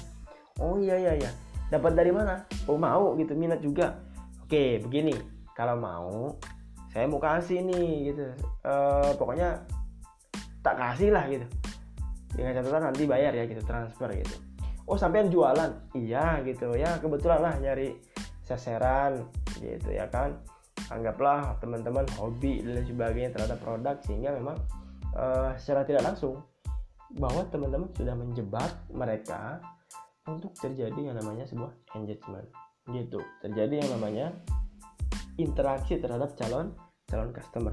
Oh 0.63 0.79
iya 0.79 0.95
iya 0.95 1.13
iya. 1.19 1.31
Dapat 1.67 1.99
dari 1.99 2.15
mana? 2.15 2.47
Oh 2.71 2.79
mau 2.79 3.19
gitu. 3.19 3.35
Minat 3.35 3.59
juga 3.59 3.99
Oke, 4.47 4.79
begini. 4.79 5.11
Kalau 5.59 5.75
mau, 5.75 6.39
saya 6.95 7.11
mau 7.11 7.19
kasih 7.19 7.67
nih 7.67 8.15
gitu. 8.15 8.31
E, 8.63 8.75
pokoknya 9.19 9.59
tak 10.63 10.79
kasih 10.79 11.11
lah 11.11 11.27
gitu. 11.27 11.43
Dengan 12.31 12.55
catatan 12.55 12.95
nanti 12.95 13.11
bayar 13.11 13.35
ya 13.35 13.43
gitu, 13.51 13.59
transfer 13.67 14.07
gitu. 14.15 14.39
Oh, 14.87 14.95
sampean 14.95 15.35
jualan? 15.35 15.91
Iya 15.99 16.47
gitu. 16.47 16.79
Ya 16.79 16.95
kebetulan 17.03 17.43
lah 17.43 17.59
nyari 17.59 17.99
sasaran 18.47 19.27
gitu 19.59 19.91
ya 19.91 20.07
kan. 20.15 20.39
Anggaplah 20.95 21.59
teman-teman 21.59 22.07
hobi 22.15 22.63
dan 22.63 22.87
sebagainya 22.87 23.35
terhadap 23.35 23.59
produk 23.59 23.99
sehingga 24.07 24.31
memang 24.31 24.63
uh, 25.19 25.59
secara 25.59 25.83
tidak 25.83 26.07
langsung 26.07 26.39
bahwa 27.19 27.43
teman-teman 27.51 27.91
sudah 27.99 28.15
menjebak 28.15 28.71
mereka 28.95 29.59
untuk 30.31 30.55
terjadi 30.55 31.11
yang 31.11 31.19
namanya 31.19 31.43
sebuah 31.51 31.75
engagement 31.99 32.47
gitu. 32.91 33.21
Terjadi 33.43 33.83
yang 33.83 33.91
namanya 33.99 34.27
interaksi 35.37 35.99
terhadap 36.01 36.35
calon 36.39 36.73
calon 37.07 37.31
customer. 37.31 37.73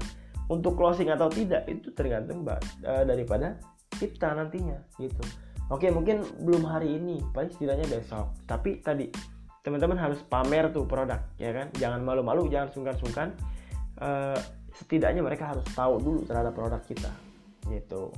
Untuk 0.50 0.76
closing 0.76 1.08
atau 1.08 1.32
tidak 1.32 1.64
itu 1.66 1.90
tergantung 1.96 2.44
uh, 2.44 2.58
daripada 3.04 3.56
kita 3.96 4.34
nantinya 4.36 4.76
gitu. 5.00 5.24
Oke 5.72 5.88
mungkin 5.88 6.20
belum 6.44 6.68
hari 6.68 7.00
ini 7.00 7.24
paling 7.32 7.50
setidaknya 7.50 7.88
besok. 7.88 8.36
Tapi 8.44 8.84
tadi 8.84 9.08
teman-teman 9.64 9.96
harus 9.96 10.20
pamer 10.28 10.68
tuh 10.70 10.84
produk 10.84 11.24
ya 11.40 11.50
kan? 11.56 11.72
Jangan 11.74 12.04
malu-malu 12.04 12.52
jangan 12.52 12.68
sungkan-sungkan. 12.74 13.32
Uh, 13.94 14.36
setidaknya 14.74 15.22
mereka 15.22 15.54
harus 15.54 15.64
tahu 15.72 16.02
dulu 16.02 16.20
terhadap 16.26 16.52
produk 16.52 16.82
kita 16.82 17.10
gitu. 17.70 18.12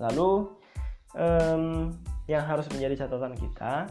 Lalu 0.00 0.48
um, 1.18 1.92
yang 2.30 2.42
harus 2.46 2.66
menjadi 2.72 3.06
catatan 3.06 3.34
kita 3.36 3.90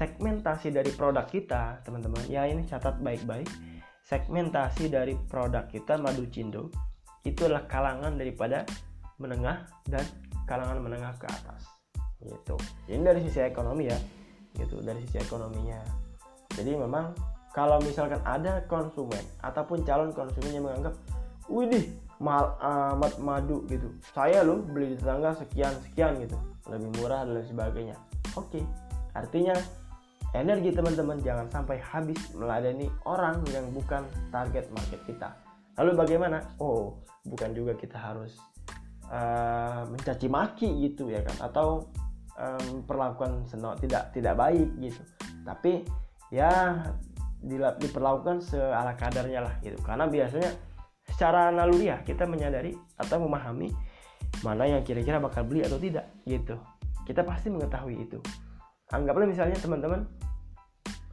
segmentasi 0.00 0.72
dari 0.72 0.88
produk 0.96 1.28
kita, 1.28 1.84
teman-teman, 1.84 2.24
ya 2.32 2.48
ini 2.48 2.64
catat 2.64 2.96
baik-baik. 3.04 3.44
Segmentasi 4.08 4.88
dari 4.88 5.12
produk 5.28 5.68
kita 5.68 6.00
Madu 6.00 6.24
Cindo 6.32 6.72
itu 7.28 7.44
adalah 7.44 7.68
kalangan 7.68 8.16
daripada 8.16 8.64
menengah 9.20 9.68
dan 9.84 10.00
kalangan 10.48 10.80
menengah 10.80 11.12
ke 11.20 11.28
atas. 11.28 11.68
Gitu. 12.16 12.56
Ini 12.88 13.04
dari 13.04 13.20
sisi 13.28 13.44
ekonomi 13.44 13.92
ya. 13.92 13.98
Gitu, 14.56 14.80
dari 14.80 15.04
sisi 15.04 15.20
ekonominya. 15.20 15.84
Jadi 16.56 16.80
memang 16.80 17.12
kalau 17.52 17.76
misalkan 17.84 18.24
ada 18.24 18.64
konsumen 18.72 19.20
ataupun 19.44 19.84
calon 19.84 20.16
konsumen 20.16 20.50
yang 20.50 20.64
menganggap, 20.64 20.96
"Widih, 21.46 21.92
mahal 22.18 22.56
amat 22.96 23.20
madu 23.20 23.68
gitu. 23.68 23.92
Saya 24.16 24.40
loh 24.42 24.64
beli 24.64 24.94
di 24.94 24.96
tetangga 24.96 25.36
sekian 25.36 25.76
sekian 25.84 26.18
gitu, 26.24 26.40
lebih 26.72 26.88
murah 26.98 27.28
dan 27.28 27.44
sebagainya." 27.46 27.96
Oke, 28.34 28.64
artinya 29.14 29.54
energi 30.34 30.70
teman-teman 30.70 31.18
jangan 31.20 31.50
sampai 31.50 31.82
habis 31.82 32.18
meladeni 32.38 32.86
orang 33.06 33.42
yang 33.50 33.66
bukan 33.74 34.06
target 34.30 34.70
market 34.70 35.00
kita. 35.06 35.34
Lalu 35.78 35.98
bagaimana? 35.98 36.54
Oh, 36.62 37.02
bukan 37.26 37.50
juga 37.50 37.74
kita 37.74 37.98
harus 37.98 38.38
uh, 39.10 39.86
mencaci 39.90 40.30
maki 40.30 40.68
gitu 40.86 41.10
ya 41.10 41.24
kan 41.26 41.50
atau 41.50 41.90
um, 42.38 42.86
perlakuan 42.86 43.42
senok 43.50 43.82
tidak 43.82 44.14
tidak 44.14 44.34
baik 44.38 44.70
gitu. 44.78 45.02
Tapi 45.42 45.82
ya 46.30 46.78
diperlakukan 47.80 48.44
seala 48.44 48.94
kadarnya 48.94 49.42
lah 49.42 49.54
gitu. 49.64 49.80
Karena 49.82 50.06
biasanya 50.06 50.52
secara 51.10 51.50
naluriah 51.50 52.06
kita 52.06 52.22
menyadari 52.28 52.76
atau 52.94 53.18
memahami 53.18 53.72
mana 54.46 54.62
yang 54.62 54.86
kira-kira 54.86 55.18
bakal 55.18 55.42
beli 55.42 55.66
atau 55.66 55.80
tidak 55.80 56.06
gitu. 56.22 56.54
Kita 57.02 57.26
pasti 57.26 57.50
mengetahui 57.50 57.96
itu 57.98 58.22
anggaplah 58.90 59.26
misalnya 59.26 59.58
teman-teman 59.58 60.06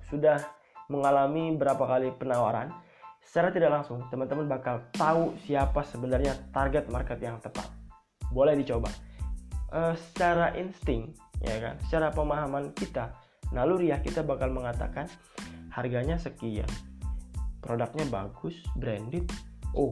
sudah 0.10 0.42
mengalami 0.88 1.54
berapa 1.54 1.84
kali 1.84 2.16
penawaran 2.16 2.72
secara 3.20 3.52
tidak 3.52 3.72
langsung 3.76 4.08
teman-teman 4.08 4.48
bakal 4.48 4.80
tahu 4.96 5.36
siapa 5.44 5.84
sebenarnya 5.84 6.34
target 6.56 6.88
market 6.88 7.20
yang 7.20 7.38
tepat. 7.44 7.68
Boleh 8.32 8.56
dicoba. 8.56 8.88
Uh, 9.68 9.92
secara 10.00 10.56
insting 10.56 11.12
ya 11.44 11.60
kan? 11.60 11.76
Secara 11.86 12.08
pemahaman 12.16 12.72
kita 12.72 13.12
naluriah 13.52 14.00
kita 14.00 14.24
bakal 14.24 14.48
mengatakan 14.52 15.12
harganya 15.72 16.16
sekian 16.16 16.68
produknya 17.60 18.08
bagus 18.08 18.56
branded 18.80 19.28
oh 19.76 19.92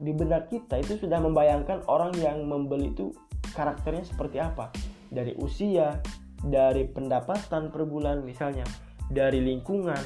di 0.00 0.12
benak 0.16 0.48
kita 0.48 0.80
itu 0.80 0.96
sudah 0.96 1.20
membayangkan 1.20 1.84
orang 1.88 2.12
yang 2.16 2.44
membeli 2.48 2.92
itu 2.92 3.12
karakternya 3.52 4.04
seperti 4.04 4.40
apa. 4.40 4.72
Dari 5.12 5.36
usia 5.36 6.00
dari 6.44 6.88
pendapatan 6.88 7.68
per 7.68 7.84
bulan 7.84 8.24
misalnya, 8.24 8.64
dari 9.12 9.40
lingkungan, 9.44 10.00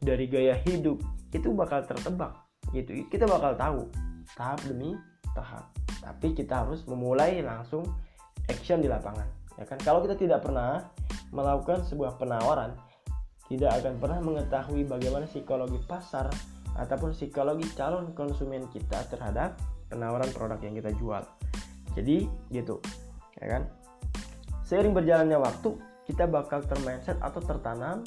dari 0.00 0.28
gaya 0.28 0.56
hidup, 0.66 1.00
itu 1.32 1.48
bakal 1.54 1.84
tertebak 1.86 2.36
gitu. 2.74 3.06
Kita 3.08 3.24
bakal 3.24 3.56
tahu 3.56 3.80
tahap 4.36 4.60
demi 4.66 4.94
tahap. 5.32 5.70
Tapi 6.00 6.32
kita 6.32 6.64
harus 6.64 6.84
memulai 6.88 7.40
langsung 7.44 7.84
action 8.48 8.80
di 8.80 8.88
lapangan. 8.88 9.26
Ya 9.60 9.64
kan? 9.68 9.78
Kalau 9.84 10.00
kita 10.04 10.16
tidak 10.16 10.40
pernah 10.44 10.88
melakukan 11.30 11.84
sebuah 11.86 12.16
penawaran, 12.16 12.74
tidak 13.50 13.82
akan 13.82 13.98
pernah 13.98 14.18
mengetahui 14.22 14.86
bagaimana 14.86 15.26
psikologi 15.26 15.78
pasar 15.84 16.30
ataupun 16.78 17.12
psikologi 17.12 17.66
calon 17.74 18.14
konsumen 18.14 18.70
kita 18.70 19.04
terhadap 19.10 19.58
penawaran 19.90 20.30
produk 20.30 20.58
yang 20.62 20.78
kita 20.78 20.94
jual. 20.96 21.22
Jadi 21.98 22.30
gitu, 22.54 22.78
ya 23.42 23.46
kan? 23.58 23.62
Seiring 24.70 24.94
berjalannya 24.94 25.34
waktu, 25.34 25.74
kita 26.06 26.30
bakal 26.30 26.62
termindset 26.62 27.18
atau 27.18 27.42
tertanam, 27.42 28.06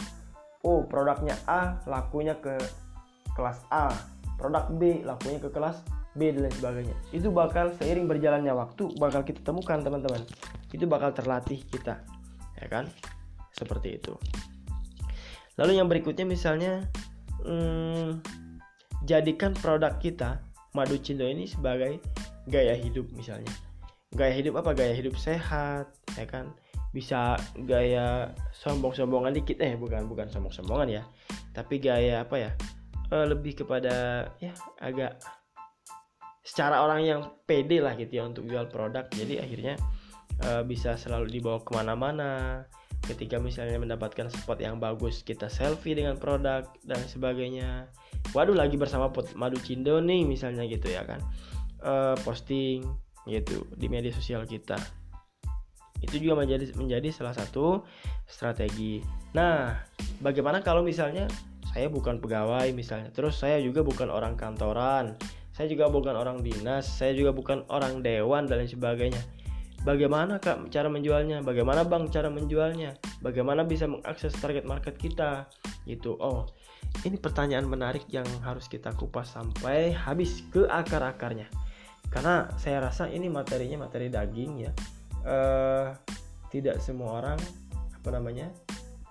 oh 0.64 0.88
produknya 0.88 1.36
A 1.44 1.76
lakunya 1.84 2.40
ke 2.40 2.56
kelas 3.36 3.68
A, 3.68 3.92
produk 4.40 4.72
B 4.72 5.04
lakunya 5.04 5.44
ke 5.44 5.52
kelas 5.52 5.84
B 6.16 6.32
dan 6.32 6.48
lain 6.48 6.56
sebagainya. 6.56 6.96
Itu 7.12 7.36
bakal 7.36 7.76
seiring 7.76 8.08
berjalannya 8.08 8.56
waktu 8.56 8.96
bakal 8.96 9.28
kita 9.28 9.44
temukan 9.44 9.84
teman-teman. 9.84 10.24
Itu 10.72 10.88
bakal 10.88 11.12
terlatih 11.12 11.68
kita, 11.68 12.00
ya 12.56 12.68
kan? 12.72 12.88
Seperti 13.52 14.00
itu. 14.00 14.16
Lalu 15.60 15.84
yang 15.84 15.92
berikutnya 15.92 16.24
misalnya 16.24 16.88
hmm, 17.44 18.24
jadikan 19.04 19.52
produk 19.52 20.00
kita 20.00 20.40
madu 20.72 20.96
cindo 20.96 21.28
ini 21.28 21.44
sebagai 21.44 22.00
gaya 22.48 22.72
hidup 22.80 23.12
misalnya 23.12 23.52
gaya 24.14 24.34
hidup 24.34 24.62
apa? 24.62 24.78
Gaya 24.78 24.94
hidup 24.94 25.18
sehat 25.18 25.90
ya 26.16 26.26
kan? 26.30 26.54
Bisa 26.94 27.38
gaya 27.66 28.32
sombong-sombongan 28.54 29.34
dikit. 29.34 29.58
Eh 29.60 29.74
bukan 29.74 30.06
bukan 30.06 30.30
sombong-sombongan 30.30 31.02
ya. 31.02 31.04
Tapi 31.54 31.82
gaya 31.82 32.22
apa 32.22 32.36
ya? 32.38 32.52
E, 33.10 33.18
lebih 33.26 33.66
kepada 33.66 34.28
ya 34.38 34.54
agak 34.78 35.18
secara 36.46 36.84
orang 36.86 37.02
yang 37.02 37.22
pede 37.50 37.82
lah 37.82 37.98
gitu 37.98 38.22
ya 38.22 38.24
untuk 38.30 38.46
jual 38.46 38.70
produk. 38.70 39.10
Jadi 39.10 39.42
akhirnya 39.42 39.76
e, 40.42 40.62
bisa 40.66 40.94
selalu 40.94 41.34
dibawa 41.34 41.60
ke 41.66 41.74
mana-mana. 41.74 42.64
Ketika 43.04 43.36
misalnya 43.36 43.76
mendapatkan 43.84 44.32
spot 44.32 44.64
yang 44.64 44.80
bagus 44.80 45.28
kita 45.28 45.52
selfie 45.52 45.98
dengan 45.98 46.16
produk 46.16 46.64
dan 46.88 47.02
sebagainya. 47.04 47.92
Waduh 48.32 48.56
lagi 48.56 48.80
bersama 48.80 49.12
pot 49.12 49.28
madu 49.36 49.60
cindo 49.60 50.00
nih 50.00 50.24
misalnya 50.24 50.64
gitu 50.70 50.94
ya 50.94 51.04
kan. 51.04 51.20
E, 51.82 52.16
posting 52.22 52.86
gitu 53.28 53.64
di 53.76 53.88
media 53.88 54.12
sosial 54.12 54.44
kita 54.44 54.76
itu 56.04 56.20
juga 56.20 56.44
menjadi 56.44 56.76
menjadi 56.76 57.10
salah 57.16 57.32
satu 57.32 57.88
strategi. 58.28 59.00
Nah, 59.32 59.72
bagaimana 60.20 60.60
kalau 60.60 60.84
misalnya 60.84 61.32
saya 61.72 61.88
bukan 61.88 62.20
pegawai 62.20 62.70
misalnya, 62.76 63.10
terus 63.16 63.40
saya 63.40 63.64
juga 63.64 63.82
bukan 63.82 64.12
orang 64.12 64.36
kantoran, 64.36 65.16
saya 65.56 65.72
juga 65.72 65.88
bukan 65.88 66.14
orang 66.14 66.44
dinas, 66.44 66.86
saya 66.86 67.16
juga 67.16 67.32
bukan 67.32 67.64
orang 67.72 68.04
dewan 68.04 68.46
dan 68.52 68.62
lain 68.62 68.70
sebagainya. 68.70 69.24
Bagaimana 69.84 70.40
kak 70.40 70.72
cara 70.72 70.88
menjualnya? 70.88 71.44
Bagaimana 71.44 71.84
bang 71.84 72.08
cara 72.08 72.32
menjualnya? 72.32 72.96
Bagaimana 73.20 73.68
bisa 73.68 73.84
mengakses 73.84 74.32
target 74.40 74.64
market 74.64 74.96
kita? 74.96 75.52
Gitu. 75.84 76.16
Oh, 76.24 76.48
ini 77.04 77.20
pertanyaan 77.20 77.68
menarik 77.68 78.08
yang 78.08 78.24
harus 78.48 78.72
kita 78.72 78.96
kupas 78.96 79.36
sampai 79.36 79.92
habis 79.92 80.40
ke 80.56 80.64
akar-akarnya. 80.72 81.52
Karena 82.14 82.46
saya 82.62 82.78
rasa 82.86 83.10
ini 83.10 83.26
materinya 83.26 83.90
materi 83.90 84.14
daging 84.14 84.52
ya 84.62 84.72
uh, 85.26 85.90
tidak 86.54 86.78
semua 86.78 87.18
orang 87.18 87.40
apa 87.74 88.10
namanya 88.14 88.54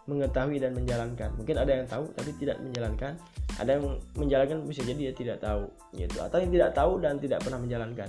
mengetahui 0.06 0.62
dan 0.62 0.74
menjalankan. 0.74 1.34
Mungkin 1.34 1.58
ada 1.58 1.82
yang 1.82 1.86
tahu 1.90 2.06
tapi 2.14 2.30
tidak 2.38 2.62
menjalankan. 2.62 3.18
Ada 3.58 3.78
yang 3.78 3.98
menjalankan 4.16 4.64
bisa 4.64 4.86
jadi 4.86 5.10
dia 5.10 5.14
tidak 5.14 5.38
tahu 5.42 5.66
gitu 5.98 6.22
atau 6.22 6.38
yang 6.40 6.50
tidak 6.54 6.70
tahu 6.72 6.92
dan 7.02 7.18
tidak 7.18 7.42
pernah 7.42 7.58
menjalankan. 7.58 8.08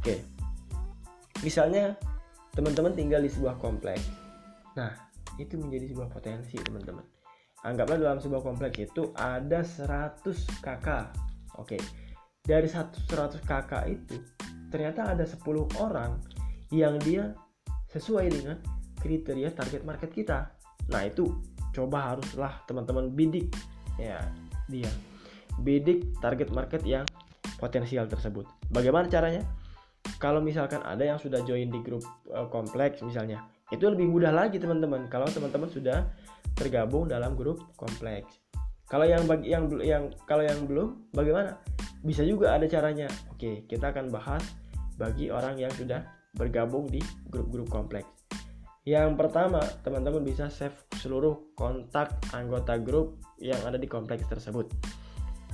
Oke. 0.00 0.20
Misalnya 1.44 1.96
teman-teman 2.56 2.96
tinggal 2.96 3.20
di 3.20 3.28
sebuah 3.28 3.60
kompleks. 3.60 4.08
Nah, 4.76 4.92
itu 5.36 5.60
menjadi 5.60 5.92
sebuah 5.92 6.08
potensi 6.08 6.56
teman-teman. 6.56 7.04
Anggaplah 7.66 7.98
dalam 7.98 8.20
sebuah 8.22 8.40
kompleks 8.40 8.78
itu 8.78 9.12
ada 9.12 9.60
100 9.60 10.22
kakak. 10.64 11.12
Oke. 11.60 11.76
Dari 12.46 12.70
100 12.70 13.10
kakak 13.42 13.90
itu 13.90 14.22
ternyata 14.70 15.10
ada 15.10 15.26
10 15.26 15.42
orang 15.82 16.22
yang 16.70 16.98
dia 17.02 17.34
sesuai 17.90 18.26
dengan 18.30 18.56
kriteria 19.02 19.50
target 19.54 19.82
market 19.82 20.10
kita. 20.14 20.50
Nah, 20.90 21.06
itu 21.06 21.26
coba 21.74 22.14
haruslah 22.14 22.62
teman-teman 22.70 23.10
bidik 23.12 23.50
ya 23.98 24.22
dia. 24.70 24.90
Bidik 25.62 26.18
target 26.22 26.54
market 26.54 26.82
yang 26.86 27.06
potensial 27.58 28.06
tersebut. 28.06 28.46
Bagaimana 28.70 29.08
caranya? 29.08 29.42
Kalau 30.22 30.38
misalkan 30.38 30.80
ada 30.86 31.02
yang 31.02 31.18
sudah 31.18 31.42
join 31.42 31.68
di 31.68 31.82
grup 31.82 32.04
uh, 32.30 32.46
kompleks 32.46 33.02
misalnya, 33.02 33.42
itu 33.74 33.82
lebih 33.90 34.06
mudah 34.06 34.30
lagi 34.30 34.62
teman-teman 34.62 35.10
kalau 35.10 35.26
teman-teman 35.26 35.66
sudah 35.66 36.06
tergabung 36.54 37.10
dalam 37.10 37.34
grup 37.34 37.60
kompleks. 37.74 38.38
Kalau 38.86 39.02
yang 39.02 39.26
bagi 39.26 39.50
yang 39.50 39.66
yang 39.82 40.14
kalau 40.30 40.46
yang 40.46 40.62
belum 40.62 41.10
bagaimana? 41.10 41.58
Bisa 42.02 42.26
juga 42.26 42.56
ada 42.56 42.66
caranya. 42.68 43.08
Oke, 43.32 43.64
kita 43.68 43.92
akan 43.92 44.12
bahas 44.12 44.42
bagi 44.96 45.28
orang 45.28 45.60
yang 45.60 45.72
sudah 45.72 46.04
bergabung 46.36 46.88
di 46.88 47.00
grup-grup 47.28 47.68
kompleks. 47.72 48.08
Yang 48.86 49.18
pertama, 49.18 49.58
teman-teman 49.82 50.22
bisa 50.22 50.46
save 50.46 50.76
seluruh 51.02 51.56
kontak 51.58 52.14
anggota 52.30 52.78
grup 52.78 53.18
yang 53.42 53.58
ada 53.66 53.74
di 53.74 53.90
kompleks 53.90 54.30
tersebut. 54.30 54.70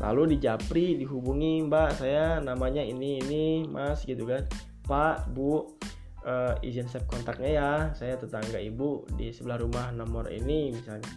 Lalu 0.04 0.36
di 0.36 0.44
Japri 0.44 1.00
dihubungi, 1.00 1.64
"Mbak, 1.64 1.90
saya 1.96 2.44
namanya 2.44 2.84
ini 2.84 3.24
ini, 3.24 3.64
Mas," 3.64 4.04
gitu 4.04 4.28
kan. 4.28 4.44
"Pak, 4.84 5.32
Bu, 5.32 5.64
uh, 6.28 6.54
izin 6.60 6.92
save 6.92 7.08
kontaknya 7.08 7.50
ya. 7.56 7.70
Saya 7.96 8.20
tetangga 8.20 8.60
Ibu 8.60 9.16
di 9.16 9.32
sebelah 9.32 9.56
rumah 9.56 9.88
nomor 9.96 10.28
ini 10.28 10.68
misalnya." 10.76 11.08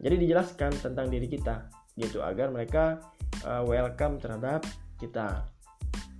Jadi 0.00 0.26
dijelaskan 0.26 0.74
tentang 0.74 1.06
diri 1.06 1.28
kita 1.30 1.79
gitu 1.98 2.22
agar 2.22 2.50
mereka 2.52 3.00
uh, 3.46 3.62
welcome 3.66 4.18
terhadap 4.20 4.66
kita. 5.00 5.46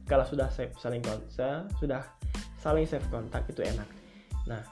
Kalau 0.09 0.26
sudah 0.26 0.50
saling 0.50 1.02
kontak, 1.06 1.70
sudah 1.78 2.02
saling 2.59 2.87
save 2.87 3.06
kontak 3.14 3.46
itu 3.46 3.62
enak. 3.62 3.87
Nah 4.50 4.62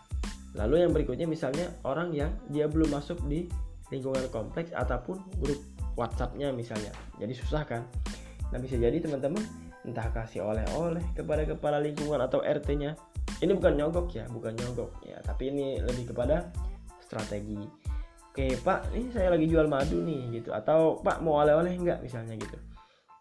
lalu 0.56 0.82
yang 0.82 0.90
berikutnya 0.90 1.28
misalnya 1.28 1.70
orang 1.86 2.10
yang 2.10 2.32
dia 2.50 2.66
belum 2.66 2.90
masuk 2.90 3.20
di 3.30 3.46
lingkungan 3.94 4.26
kompleks 4.34 4.74
ataupun 4.74 5.20
grup 5.38 5.60
WhatsAppnya 5.94 6.50
misalnya. 6.50 6.90
Jadi 7.22 7.32
susah 7.38 7.62
kan? 7.62 7.86
Nah 8.50 8.58
bisa 8.58 8.74
jadi 8.74 8.98
teman-teman 8.98 9.42
entah 9.86 10.10
kasih 10.10 10.44
oleh-oleh 10.44 11.04
kepada 11.14 11.46
kepala 11.46 11.78
lingkungan 11.78 12.18
atau 12.18 12.42
RT-nya 12.42 12.98
ini 13.40 13.52
bukan 13.54 13.78
nyogok 13.78 14.10
ya 14.12 14.24
bukan 14.28 14.52
nyogok 14.58 14.90
ya 15.06 15.16
tapi 15.22 15.54
ini 15.54 15.78
lebih 15.80 16.10
kepada 16.10 16.50
strategi 16.98 17.56
oke 18.38 18.62
pak 18.62 18.94
ini 18.94 19.10
saya 19.10 19.34
lagi 19.34 19.50
jual 19.50 19.66
madu 19.66 19.98
nih 19.98 20.38
gitu. 20.38 20.54
Atau 20.54 21.02
pak 21.02 21.18
mau 21.26 21.42
oleh-oleh 21.42 21.74
nggak? 21.74 22.06
misalnya 22.06 22.38
gitu. 22.38 22.54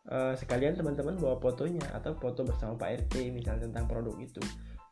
Uh, 0.07 0.37
sekalian 0.37 0.77
teman-teman 0.77 1.17
bawa 1.17 1.41
fotonya 1.41 1.83
atau 1.91 2.15
foto 2.15 2.45
bersama 2.45 2.79
Pak 2.79 3.09
RT 3.09 3.33
misalnya 3.33 3.65
tentang 3.67 3.89
produk 3.89 4.15
itu. 4.21 4.39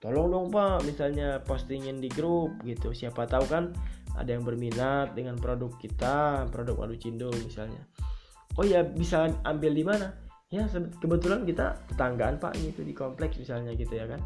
Tolong 0.01 0.27
dong 0.27 0.47
Pak 0.49 0.81
misalnya 0.83 1.45
postingin 1.45 2.01
di 2.01 2.09
grup 2.09 2.57
gitu. 2.65 2.89
Siapa 2.89 3.29
tahu 3.29 3.45
kan 3.45 3.69
ada 4.17 4.27
yang 4.33 4.41
berminat 4.41 5.13
dengan 5.13 5.37
produk 5.37 5.71
kita 5.77 6.49
produk 6.49 6.83
madu 6.83 6.97
cindo 6.97 7.29
misalnya. 7.45 7.85
Oh 8.57 8.65
ya 8.65 8.81
bisa 8.81 9.29
ambil 9.45 9.77
di 9.77 9.85
mana? 9.85 10.09
Ya 10.49 10.65
kebetulan 10.99 11.45
kita 11.45 11.85
tetanggaan 11.93 12.41
Pak 12.41 12.57
gitu 12.59 12.81
di 12.81 12.97
kompleks 12.97 13.37
misalnya 13.37 13.77
gitu 13.77 13.93
ya 13.93 14.09
kan. 14.09 14.19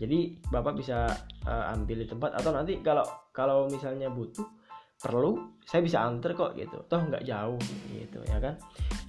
Jadi 0.00 0.42
bapak 0.48 0.80
bisa 0.80 1.06
uh, 1.44 1.74
ambil 1.76 2.02
di 2.02 2.06
tempat 2.08 2.34
atau 2.34 2.50
nanti 2.50 2.82
kalau 2.82 3.06
kalau 3.30 3.70
misalnya 3.70 4.10
butuh 4.10 4.57
perlu 4.98 5.54
saya 5.62 5.80
bisa 5.80 6.02
antar 6.02 6.34
kok 6.34 6.58
gitu. 6.58 6.82
Toh 6.90 7.00
nggak 7.06 7.22
jauh 7.22 7.58
gitu 7.94 8.18
ya 8.26 8.42
kan? 8.42 8.58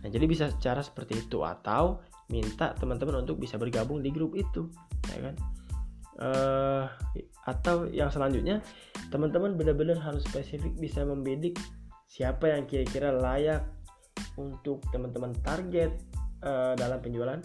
Nah 0.05 0.09
jadi 0.13 0.25
bisa 0.29 0.53
cara 0.61 0.85
seperti 0.85 1.25
itu 1.25 1.41
atau 1.41 1.99
minta 2.29 2.77
teman-teman 2.77 3.25
untuk 3.25 3.41
bisa 3.41 3.57
bergabung 3.57 4.05
di 4.05 4.13
grup 4.13 4.37
itu 4.37 4.69
ya 5.09 5.19
kan? 5.29 5.35
Uh, 6.19 6.83
atau 7.47 7.87
yang 7.89 8.11
selanjutnya 8.11 8.59
teman-teman 9.07 9.55
benar-benar 9.55 9.97
harus 10.03 10.21
spesifik 10.27 10.75
bisa 10.75 11.01
membidik 11.07 11.55
siapa 12.11 12.51
yang 12.51 12.67
kira-kira 12.67 13.15
layak 13.15 13.63
untuk 14.35 14.83
teman-teman 14.91 15.31
target 15.41 15.95
uh, 16.43 16.75
dalam 16.75 16.99
penjualan 16.99 17.39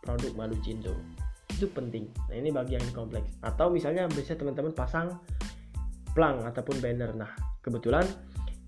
produk 0.00 0.32
madu 0.38 0.56
cindo. 0.62 0.94
Itu 1.50 1.68
penting. 1.74 2.08
Nah 2.30 2.36
ini 2.38 2.48
bagian 2.54 2.86
kompleks. 2.94 3.36
Atau 3.42 3.68
misalnya 3.68 4.06
bisa 4.08 4.38
teman-teman 4.38 4.72
pasang 4.72 5.20
plang 6.14 6.46
ataupun 6.46 6.78
banner. 6.78 7.12
Nah 7.18 7.49
kebetulan 7.60 8.04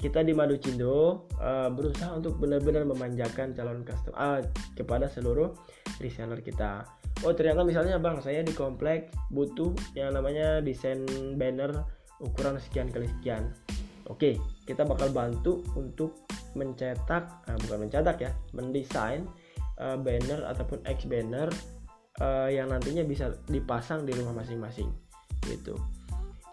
kita 0.03 0.27
di 0.27 0.35
Madu 0.35 0.59
Cindo 0.59 1.31
uh, 1.39 1.71
berusaha 1.71 2.19
untuk 2.19 2.43
benar-benar 2.43 2.83
memanjakan 2.83 3.55
calon 3.55 3.87
customer 3.87 4.19
uh, 4.19 4.41
kepada 4.75 5.07
seluruh 5.07 5.55
reseller 6.03 6.43
kita. 6.43 6.83
Oh 7.23 7.31
ternyata 7.31 7.63
misalnya 7.63 8.03
bang 8.03 8.19
saya 8.19 8.43
di 8.43 8.51
komplek 8.51 9.15
butuh 9.31 9.71
yang 9.95 10.11
namanya 10.11 10.59
desain 10.59 11.07
banner 11.39 11.87
ukuran 12.19 12.59
sekian 12.59 12.91
kali 12.91 13.07
sekian. 13.07 13.55
Oke 14.11 14.43
kita 14.67 14.83
bakal 14.83 15.15
bantu 15.15 15.63
untuk 15.79 16.27
mencetak, 16.59 17.47
uh, 17.47 17.57
bukan 17.63 17.87
mencetak 17.87 18.19
ya, 18.19 18.35
mendesain 18.51 19.31
uh, 19.79 19.95
banner 19.95 20.43
ataupun 20.51 20.83
X 20.83 21.07
banner 21.07 21.47
uh, 22.19 22.51
yang 22.51 22.75
nantinya 22.75 23.07
bisa 23.07 23.39
dipasang 23.47 24.03
di 24.03 24.19
rumah 24.19 24.43
masing-masing 24.43 24.91
gitu. 25.47 25.79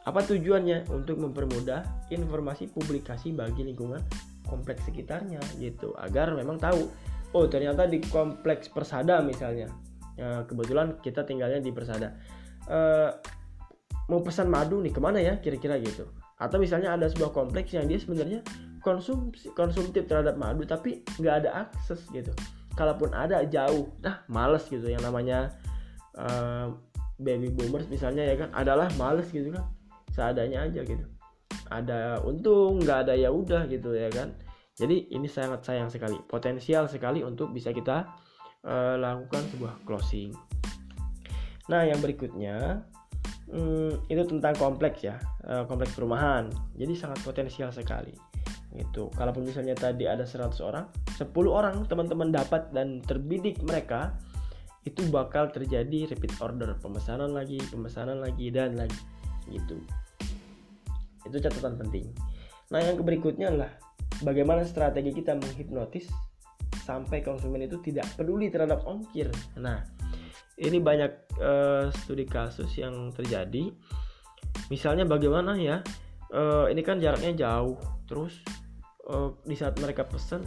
Apa 0.08 0.24
tujuannya? 0.24 0.88
Untuk 0.94 1.20
mempermudah 1.20 2.08
informasi 2.14 2.72
publikasi 2.72 3.36
bagi 3.36 3.68
lingkungan 3.68 4.00
kompleks 4.48 4.88
sekitarnya 4.88 5.40
gitu. 5.60 5.94
Agar 6.00 6.34
memang 6.34 6.58
tahu 6.58 6.88
oh 7.36 7.46
ternyata 7.46 7.86
di 7.86 8.02
kompleks 8.10 8.72
Persada 8.72 9.22
misalnya 9.22 9.70
ya, 10.18 10.44
kebetulan 10.48 10.98
kita 11.04 11.28
tinggalnya 11.28 11.60
di 11.62 11.70
Persada. 11.70 12.16
Uh, 12.70 13.14
mau 14.10 14.22
pesan 14.26 14.50
madu 14.50 14.82
nih 14.82 14.94
ke 14.94 15.02
mana 15.02 15.22
ya 15.22 15.38
kira-kira 15.38 15.78
gitu. 15.78 16.10
Atau 16.42 16.58
misalnya 16.58 16.96
ada 16.96 17.06
sebuah 17.06 17.36
kompleks 17.36 17.76
yang 17.76 17.86
dia 17.86 18.02
sebenarnya 18.02 18.42
konsumsi 18.80 19.52
konsumtif 19.54 20.08
terhadap 20.08 20.40
madu 20.40 20.64
tapi 20.64 21.06
nggak 21.20 21.46
ada 21.46 21.70
akses 21.70 22.02
gitu. 22.10 22.34
Kalaupun 22.74 23.12
ada 23.14 23.44
jauh. 23.46 23.92
Nah 24.02 24.24
males 24.32 24.66
gitu. 24.66 24.88
Yang 24.88 25.04
namanya 25.06 25.54
uh, 26.18 26.74
baby 27.20 27.52
boomers 27.52 27.86
misalnya 27.92 28.24
ya 28.24 28.40
kan 28.40 28.50
adalah 28.56 28.88
males 28.96 29.28
gitu 29.30 29.52
kan 29.52 29.68
seadanya 30.14 30.66
aja 30.66 30.82
gitu. 30.84 31.06
Ada 31.70 32.22
untung 32.26 32.82
nggak 32.82 33.10
ada 33.10 33.14
ya 33.14 33.30
udah 33.30 33.70
gitu 33.70 33.94
ya 33.94 34.10
kan. 34.10 34.34
Jadi 34.80 35.12
ini 35.12 35.28
sangat 35.28 35.66
sayang 35.68 35.92
sekali 35.92 36.16
potensial 36.24 36.88
sekali 36.88 37.20
untuk 37.20 37.52
bisa 37.52 37.76
kita 37.76 38.10
uh, 38.64 38.96
lakukan 38.96 39.44
sebuah 39.56 39.74
closing. 39.84 40.32
Nah 41.68 41.86
yang 41.86 42.00
berikutnya 42.00 42.82
hmm, 43.52 44.10
itu 44.10 44.24
tentang 44.26 44.56
kompleks 44.56 45.04
ya 45.04 45.20
uh, 45.46 45.68
kompleks 45.68 45.94
perumahan. 45.94 46.48
Jadi 46.80 46.94
sangat 46.96 47.20
potensial 47.22 47.70
sekali 47.76 48.30
itu 48.78 49.10
kalaupun 49.18 49.42
misalnya 49.42 49.74
tadi 49.74 50.06
ada 50.06 50.22
100 50.22 50.54
orang 50.62 50.86
10 51.18 51.34
orang 51.50 51.90
teman-teman 51.90 52.30
dapat 52.30 52.70
dan 52.70 53.02
terbidik 53.02 53.58
mereka 53.66 54.14
itu 54.86 55.02
bakal 55.10 55.50
terjadi 55.50 56.06
repeat 56.06 56.38
order 56.38 56.78
pemesanan 56.78 57.34
lagi 57.34 57.58
pemesanan 57.74 58.22
lagi 58.22 58.54
dan 58.54 58.78
lagi 58.78 58.96
gitu. 59.52 59.78
Itu 61.26 61.38
catatan 61.38 61.78
penting. 61.78 62.10
Nah 62.70 62.80
yang 62.82 63.02
berikutnya 63.02 63.50
adalah 63.50 63.72
bagaimana 64.22 64.66
strategi 64.66 65.12
kita 65.14 65.38
menghipnotis 65.38 66.10
sampai 66.86 67.22
konsumen 67.22 67.66
itu 67.66 67.82
tidak 67.82 68.06
peduli 68.18 68.50
terhadap 68.50 68.86
ongkir. 68.86 69.30
Nah 69.58 69.82
ini 70.60 70.78
banyak 70.78 71.12
uh, 71.42 71.90
studi 72.04 72.26
kasus 72.26 72.70
yang 72.78 73.10
terjadi. 73.14 73.74
Misalnya 74.70 75.06
bagaimana 75.06 75.58
ya 75.58 75.82
uh, 76.34 76.66
ini 76.70 76.82
kan 76.86 77.02
jaraknya 77.02 77.34
jauh. 77.38 77.78
Terus 78.06 78.42
uh, 79.10 79.34
di 79.46 79.58
saat 79.58 79.78
mereka 79.82 80.06
pesan 80.06 80.46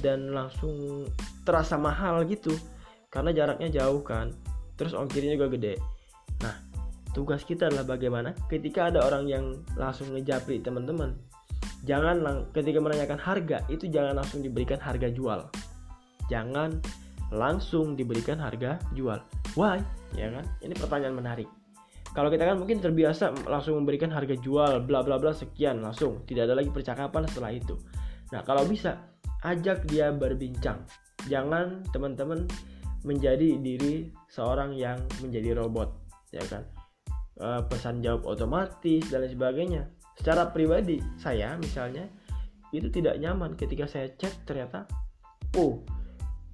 dan 0.00 0.32
langsung 0.32 1.06
terasa 1.44 1.76
mahal 1.76 2.24
gitu 2.24 2.54
karena 3.10 3.34
jaraknya 3.34 3.82
jauh 3.82 4.02
kan. 4.06 4.30
Terus 4.78 4.94
ongkirnya 4.96 5.36
juga 5.36 5.50
gede 5.54 5.99
tugas 7.12 7.42
kita 7.42 7.66
adalah 7.70 7.96
bagaimana 7.96 8.34
ketika 8.46 8.90
ada 8.90 9.02
orang 9.02 9.26
yang 9.26 9.44
langsung 9.74 10.14
ngejapri 10.14 10.62
teman-teman 10.62 11.14
jangan 11.84 12.20
lang 12.20 12.36
ketika 12.52 12.78
menanyakan 12.80 13.16
harga 13.16 13.64
itu 13.72 13.88
jangan 13.88 14.20
langsung 14.20 14.44
diberikan 14.44 14.76
harga 14.80 15.08
jual. 15.08 15.40
Jangan 16.28 16.78
langsung 17.32 17.98
diberikan 17.98 18.38
harga 18.38 18.78
jual. 18.94 19.18
Why? 19.58 19.82
Ya 20.14 20.30
kan? 20.30 20.46
Ini 20.62 20.74
pertanyaan 20.76 21.16
menarik. 21.16 21.48
Kalau 22.10 22.26
kita 22.26 22.42
kan 22.42 22.58
mungkin 22.58 22.82
terbiasa 22.82 23.46
langsung 23.46 23.78
memberikan 23.78 24.10
harga 24.10 24.34
jual 24.34 24.82
bla 24.82 25.00
bla 25.02 25.16
bla 25.16 25.32
sekian 25.32 25.82
langsung. 25.82 26.22
Tidak 26.26 26.46
ada 26.46 26.54
lagi 26.58 26.70
percakapan 26.70 27.26
setelah 27.30 27.54
itu. 27.54 27.78
Nah 28.34 28.42
kalau 28.42 28.66
bisa 28.66 28.98
ajak 29.46 29.86
dia 29.88 30.10
berbincang. 30.10 30.84
Jangan 31.30 31.86
teman-teman 31.94 32.44
menjadi 33.06 33.56
diri 33.56 34.12
seorang 34.28 34.76
yang 34.76 35.00
menjadi 35.24 35.56
robot 35.56 35.88
ya 36.30 36.42
kan 36.46 36.62
e, 37.40 37.48
pesan 37.66 38.04
jawab 38.04 38.28
otomatis 38.28 39.08
dan 39.08 39.24
lain 39.24 39.32
sebagainya. 39.32 39.82
Secara 40.20 40.52
pribadi 40.52 41.00
saya 41.16 41.56
misalnya 41.56 42.04
itu 42.70 42.92
tidak 42.92 43.16
nyaman 43.18 43.56
ketika 43.56 43.88
saya 43.88 44.12
cek 44.14 44.46
ternyata 44.46 44.86
oh 45.58 45.82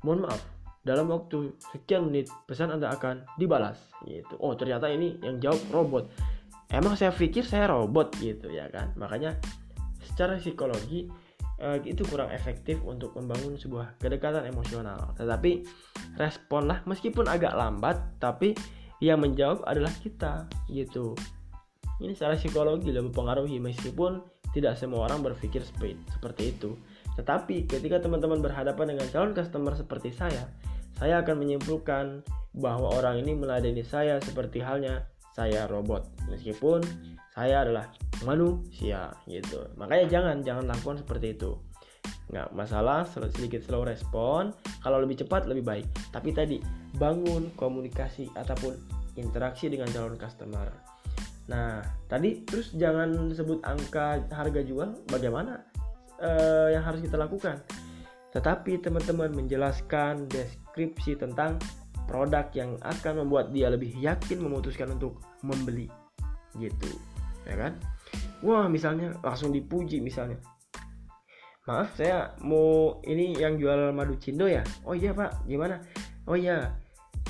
mohon 0.07 0.25
maaf 0.25 0.41
dalam 0.87 1.11
waktu 1.11 1.51
sekian 1.75 2.09
menit 2.09 2.31
pesan 2.47 2.71
anda 2.71 2.95
akan 2.95 3.27
dibalas 3.37 3.77
gitu. 4.07 4.39
Oh 4.39 4.55
ternyata 4.55 4.87
ini 4.87 5.19
yang 5.21 5.43
jawab 5.43 5.61
robot. 5.75 6.05
Emang 6.71 6.95
saya 6.95 7.11
pikir 7.11 7.43
saya 7.43 7.67
robot 7.67 8.15
gitu 8.23 8.49
ya 8.55 8.71
kan? 8.71 8.95
Makanya 8.95 9.35
secara 10.07 10.39
psikologi 10.39 11.11
uh, 11.61 11.79
itu 11.83 12.07
kurang 12.07 12.31
efektif 12.31 12.81
untuk 12.87 13.19
membangun 13.19 13.59
sebuah 13.59 13.99
kedekatan 13.99 14.47
emosional. 14.47 15.15
Tetapi 15.19 15.67
responlah 16.17 16.87
meskipun 16.87 17.27
agak 17.27 17.55
lambat, 17.59 17.99
tapi 18.23 18.55
yang 19.01 19.21
menjawab 19.21 19.65
adalah 19.69 19.93
kita 20.01 20.49
gitu. 20.69 21.17
Ini 22.01 22.13
secara 22.13 22.37
psikologi 22.37 22.93
lebih 22.93 23.13
mempengaruhi 23.13 23.57
meskipun 23.61 24.21
tidak 24.53 24.77
semua 24.77 25.09
orang 25.09 25.25
berpikir 25.25 25.65
seperti 25.65 26.43
itu. 26.53 26.77
Tetapi 27.17 27.65
ketika 27.69 28.01
teman-teman 28.01 28.45
berhadapan 28.45 28.97
dengan 28.97 29.07
calon 29.09 29.33
customer 29.33 29.73
seperti 29.73 30.13
saya, 30.13 30.49
saya 30.97 31.21
akan 31.25 31.41
menyimpulkan 31.41 32.25
bahwa 32.57 32.93
orang 32.97 33.21
ini 33.25 33.37
meladeni 33.37 33.85
saya 33.85 34.21
seperti 34.21 34.61
halnya 34.61 35.09
saya 35.37 35.69
robot. 35.69 36.09
Meskipun 36.33 36.85
saya 37.37 37.69
adalah 37.69 37.93
manusia 38.25 39.13
gitu 39.29 39.61
makanya 39.77 40.09
jangan 40.09 40.37
jangan 40.41 40.65
lakukan 40.65 41.05
seperti 41.05 41.37
itu 41.37 41.53
nggak 42.27 42.51
masalah 42.59 43.07
sedikit 43.07 43.63
slow 43.63 43.87
respon. 43.87 44.51
Kalau 44.83 44.99
lebih 44.99 45.23
cepat 45.23 45.47
lebih 45.47 45.63
baik. 45.63 45.87
Tapi 46.11 46.35
tadi 46.35 46.59
bangun 46.99 47.55
komunikasi 47.55 48.31
ataupun 48.35 48.75
interaksi 49.15 49.71
dengan 49.71 49.87
calon 49.95 50.19
customer. 50.19 50.69
Nah 51.47 51.83
tadi 52.11 52.43
terus 52.43 52.75
jangan 52.75 53.31
sebut 53.31 53.63
angka 53.63 54.27
harga 54.35 54.61
jual 54.67 55.07
bagaimana? 55.07 55.63
Uh, 56.17 56.73
yang 56.73 56.83
harus 56.83 57.05
kita 57.05 57.21
lakukan? 57.21 57.61
Tetapi 58.33 58.81
teman-teman 58.81 59.33
menjelaskan 59.37 60.27
deskripsi 60.33 61.21
tentang 61.21 61.61
produk 62.09 62.49
yang 62.57 62.81
akan 62.81 63.27
membuat 63.27 63.53
dia 63.53 63.69
lebih 63.69 63.93
yakin 64.01 64.43
memutuskan 64.43 64.97
untuk 64.97 65.21
membeli. 65.45 65.87
Gitu 66.59 66.91
ya 67.47 67.55
kan? 67.55 67.79
Wah 68.43 68.67
misalnya 68.67 69.15
langsung 69.23 69.55
dipuji 69.55 70.03
misalnya 70.03 70.37
maaf 71.67 71.99
saya 71.99 72.31
mau 72.47 73.03
ini 73.03 73.35
yang 73.35 73.59
jual 73.59 73.91
madu 73.91 74.15
cindo 74.23 74.47
ya? 74.47 74.63
Oh 74.87 74.95
iya 74.95 75.11
pak. 75.11 75.45
Gimana? 75.51 75.83
Oh 76.31 76.39
iya. 76.39 76.71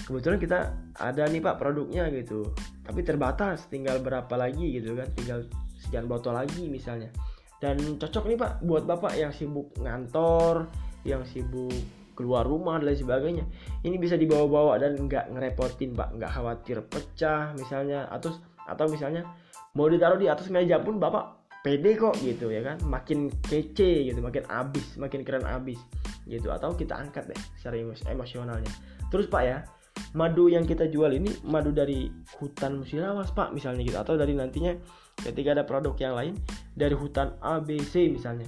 Kebetulan 0.05 0.37
kita 0.37 0.59
ada 1.01 1.25
nih 1.25 1.40
pak 1.40 1.57
produknya 1.57 2.12
gitu. 2.12 2.53
Tapi 2.85 3.01
terbatas 3.01 3.64
tinggal 3.72 3.99
berapa 4.05 4.31
lagi 4.37 4.77
gitu 4.77 4.92
kan. 4.92 5.09
Tinggal 5.16 5.49
sekian 5.81 6.05
botol 6.05 6.37
lagi 6.37 6.68
misalnya. 6.68 7.09
Dan 7.57 7.96
cocok 7.96 8.29
nih 8.29 8.37
pak 8.37 8.53
buat 8.61 8.85
bapak 8.85 9.16
yang 9.16 9.33
sibuk 9.33 9.72
ngantor 9.81 10.68
yang 11.09 11.25
sibuk 11.25 11.72
keluar 12.12 12.44
rumah 12.44 12.77
dan 12.77 12.92
lain 12.92 13.01
sebagainya. 13.01 13.44
Ini 13.88 13.96
bisa 13.96 14.20
dibawa-bawa 14.20 14.77
dan 14.77 15.01
nggak 15.01 15.33
ngerepotin 15.33 15.96
pak. 15.96 16.12
Nggak 16.12 16.31
khawatir 16.37 16.85
pecah 16.85 17.57
misalnya. 17.57 18.05
Atau 18.12 18.37
atau 18.68 18.85
misalnya 18.85 19.25
mau 19.72 19.88
ditaruh 19.88 20.20
di 20.20 20.29
atas 20.29 20.53
meja 20.53 20.77
pun 20.77 21.01
bapak 21.01 21.46
pede 21.66 21.98
kok 21.98 22.14
gitu 22.22 22.55
ya 22.55 22.62
kan? 22.62 22.79
Makin 22.87 23.35
kece 23.50 24.07
gitu 24.07 24.22
makin 24.22 24.46
abis 24.46 24.94
makin 24.94 25.26
keren 25.26 25.42
abis 25.42 25.83
gitu. 26.31 26.55
Atau 26.55 26.79
kita 26.79 26.94
angkat 26.94 27.26
deh 27.26 27.40
secara 27.59 27.83
emosionalnya. 28.14 28.70
Terus 29.11 29.26
pak 29.26 29.42
ya 29.42 29.66
madu 30.14 30.46
yang 30.46 30.62
kita 30.62 30.87
jual 30.87 31.11
ini 31.11 31.35
madu 31.42 31.74
dari 31.74 32.07
hutan 32.38 32.79
musirawas 32.79 33.35
pak 33.35 33.50
misalnya 33.50 33.83
gitu. 33.83 33.98
Atau 33.98 34.14
dari 34.14 34.38
nantinya 34.38 34.79
ketika 35.26 35.59
ada 35.59 35.66
produk 35.66 35.98
yang 35.98 36.14
lain 36.14 36.35
dari 36.79 36.94
hutan 36.94 37.35
ABC 37.42 38.07
misalnya. 38.14 38.46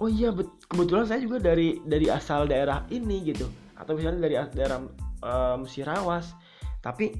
Oh 0.00 0.08
iya 0.08 0.32
kebetulan 0.72 1.04
saya 1.04 1.20
juga 1.20 1.36
dari 1.36 1.76
dari 1.84 2.08
asal 2.08 2.48
daerah 2.48 2.88
ini 2.88 3.28
gitu. 3.28 3.44
Atau 3.76 4.00
misalnya 4.00 4.24
dari 4.24 4.40
daerah 4.56 4.80
uh, 5.20 5.60
musirawas. 5.60 6.32
Tapi 6.80 7.12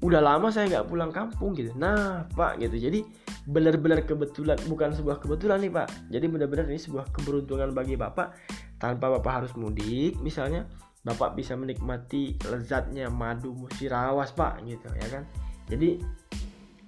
udah 0.00 0.20
lama 0.24 0.48
saya 0.48 0.64
nggak 0.68 0.88
pulang 0.88 1.12
kampung 1.12 1.52
gitu. 1.52 1.76
Nah 1.76 2.24
pak 2.32 2.56
gitu. 2.56 2.80
Jadi 2.80 3.04
benar-benar 3.44 4.08
kebetulan 4.08 4.56
bukan 4.64 4.96
sebuah 4.96 5.20
kebetulan 5.20 5.60
nih 5.60 5.72
pak. 5.72 5.88
Jadi 6.08 6.26
benar-benar 6.28 6.66
ini 6.72 6.80
sebuah 6.80 7.12
keberuntungan 7.12 7.76
bagi 7.76 8.00
bapak. 8.00 8.32
Tanpa 8.80 9.12
bapak 9.12 9.44
harus 9.44 9.52
mudik 9.60 10.16
misalnya 10.24 10.64
bapak 11.04 11.36
bisa 11.36 11.52
menikmati 11.56 12.36
lezatnya 12.48 13.12
madu 13.12 13.52
musirawas 13.52 14.32
pak 14.32 14.64
gitu 14.64 14.88
ya 14.96 15.20
kan? 15.20 15.28
Jadi 15.68 16.00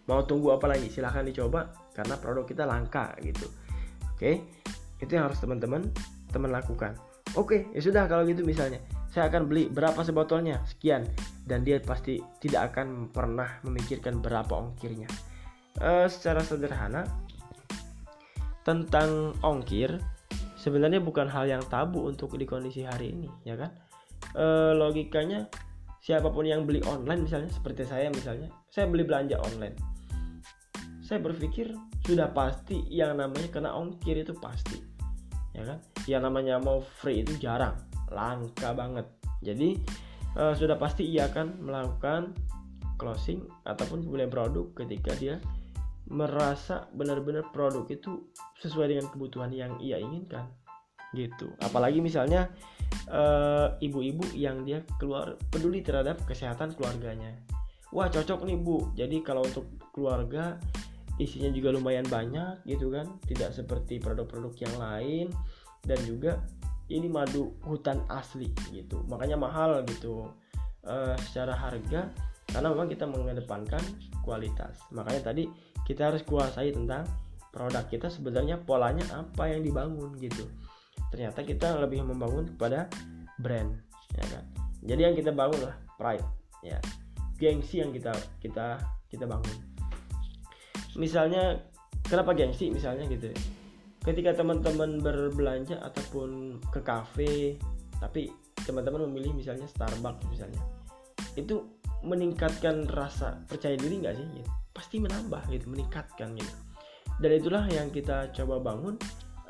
mau 0.09 0.25
tunggu 0.25 0.57
apa 0.57 0.73
lagi? 0.73 0.89
Silahkan 0.89 1.29
dicoba 1.29 1.69
karena 1.93 2.17
produk 2.17 2.49
kita 2.49 2.65
langka 2.65 3.13
gitu. 3.21 3.45
Oke? 4.17 4.41
Itu 5.05 5.13
yang 5.21 5.29
harus 5.29 5.37
teman-teman 5.37 5.85
teman 6.33 6.49
lakukan. 6.49 6.97
Oke 7.37 7.69
ya 7.77 7.81
sudah 7.85 8.09
kalau 8.09 8.25
gitu 8.25 8.41
misalnya 8.41 8.81
saya 9.13 9.29
akan 9.29 9.45
beli 9.45 9.69
berapa 9.69 10.01
sebotolnya? 10.01 10.65
Sekian. 10.65 11.05
Dan 11.45 11.69
dia 11.69 11.77
pasti 11.85 12.17
tidak 12.41 12.73
akan 12.73 13.13
pernah 13.13 13.61
memikirkan 13.61 14.25
berapa 14.25 14.49
ongkirnya. 14.57 15.05
Uh, 15.77 16.09
secara 16.09 16.41
sederhana 16.41 17.05
tentang 18.65 19.37
ongkir 19.45 20.01
sebenarnya 20.57 21.01
bukan 21.01 21.29
hal 21.29 21.49
yang 21.49 21.65
tabu 21.69 22.09
untuk 22.09 22.37
di 22.37 22.45
kondisi 22.49 22.89
hari 22.89 23.13
ini 23.13 23.29
ya 23.45 23.57
kan? 23.57 23.73
Uh, 24.33 24.73
logikanya 24.77 25.49
siapa 26.01 26.33
pun 26.33 26.45
yang 26.49 26.65
beli 26.65 26.81
online 26.89 27.25
misalnya 27.27 27.51
seperti 27.53 27.89
saya 27.89 28.09
misalnya 28.13 28.49
saya 28.73 28.89
beli 28.89 29.05
belanja 29.05 29.37
online. 29.45 29.77
Saya 31.05 31.21
berpikir 31.21 31.73
sudah 32.09 32.33
pasti 32.33 32.81
yang 32.89 33.17
namanya 33.21 33.49
kena 33.53 33.77
ongkir 33.77 34.25
itu 34.25 34.33
pasti 34.41 34.81
ya 35.53 35.69
kan? 35.69 35.79
Yang 36.09 36.23
namanya 36.33 36.57
mau 36.61 36.81
free 36.81 37.25
itu 37.25 37.37
jarang 37.37 37.92
langka 38.13 38.77
banget. 38.77 39.09
Jadi 39.43 39.81
uh, 40.39 40.55
sudah 40.55 40.79
pasti 40.79 41.09
ia 41.09 41.27
akan 41.33 41.65
melakukan 41.65 42.37
closing 43.01 43.43
ataupun 43.67 44.07
pembelian 44.07 44.31
produk 44.31 44.71
ketika 44.79 45.13
dia 45.19 45.43
merasa 46.07 46.87
benar-benar 46.93 47.51
produk 47.51 47.89
itu 47.89 48.31
sesuai 48.61 48.95
dengan 48.95 49.07
kebutuhan 49.11 49.51
yang 49.51 49.75
ia 49.81 49.99
inginkan 49.99 50.47
gitu. 51.13 51.53
Apalagi 51.61 52.01
misalnya 52.01 52.49
uh, 53.13 53.77
ibu-ibu 53.79 54.25
yang 54.33 54.65
dia 54.65 54.85
keluar 54.97 55.37
peduli 55.53 55.85
terhadap 55.85 56.21
kesehatan 56.25 56.73
keluarganya. 56.77 57.37
Wah 57.93 58.09
cocok 58.09 58.49
nih 58.49 58.57
bu. 58.57 58.89
Jadi 58.97 59.21
kalau 59.21 59.45
untuk 59.45 59.69
keluarga 59.93 60.57
isinya 61.21 61.53
juga 61.53 61.77
lumayan 61.77 62.09
banyak 62.09 62.65
gitu 62.65 62.89
kan. 62.89 63.21
Tidak 63.29 63.53
seperti 63.53 64.01
produk-produk 64.01 64.53
yang 64.57 64.75
lain. 64.81 65.27
Dan 65.85 66.01
juga 66.09 66.41
ini 66.93 67.09
madu 67.09 67.57
hutan 67.65 68.05
asli 68.13 68.53
gitu. 68.71 69.01
Makanya 69.09 69.41
mahal 69.41 69.81
gitu 69.89 70.29
uh, 70.85 71.17
secara 71.29 71.57
harga 71.57 72.13
karena 72.53 72.69
memang 72.69 72.89
kita 72.93 73.09
mengedepankan 73.09 73.81
kualitas. 74.21 74.77
Makanya 74.93 75.33
tadi 75.33 75.49
kita 75.89 76.13
harus 76.13 76.21
kuasai 76.23 76.71
tentang 76.71 77.09
produk 77.53 77.85
kita 77.89 78.13
sebenarnya 78.13 78.61
polanya 78.61 79.05
apa 79.17 79.49
yang 79.49 79.65
dibangun 79.65 80.13
gitu. 80.21 80.45
Ternyata 81.09 81.45
kita 81.45 81.81
lebih 81.81 82.05
membangun 82.05 82.49
kepada 82.57 82.89
brand 83.41 83.73
ya 84.13 84.25
kan? 84.29 84.45
Jadi 84.85 85.01
yang 85.01 85.15
kita 85.17 85.31
bangun 85.33 85.61
lah 85.65 85.77
pride 85.97 86.25
ya. 86.61 86.77
Gengsi 87.41 87.83
yang 87.83 87.91
kita 87.91 88.13
kita 88.39 88.79
kita 89.09 89.25
bangun. 89.25 89.57
Misalnya 90.95 91.57
kenapa 92.05 92.37
gengsi 92.37 92.69
misalnya 92.69 93.09
gitu 93.09 93.33
ya 93.33 93.39
ketika 94.03 94.35
teman-teman 94.35 94.99
berbelanja 94.99 95.79
ataupun 95.79 96.59
ke 96.75 96.81
kafe 96.83 97.57
tapi 98.03 98.35
teman-teman 98.67 99.07
memilih 99.11 99.35
misalnya 99.35 99.67
Starbucks 99.71 100.27
misalnya 100.27 100.59
itu 101.39 101.63
meningkatkan 102.03 102.91
rasa 102.91 103.39
percaya 103.47 103.79
diri 103.79 104.03
nggak 104.03 104.15
sih? 104.19 104.27
Gitu. 104.43 104.51
pasti 104.73 104.97
menambah 105.05 105.53
gitu 105.53 105.69
meningkatkan 105.69 106.33
gitu. 106.33 106.55
Dan 107.21 107.31
itulah 107.37 107.69
yang 107.69 107.93
kita 107.93 108.33
coba 108.33 108.57
bangun 108.57 108.97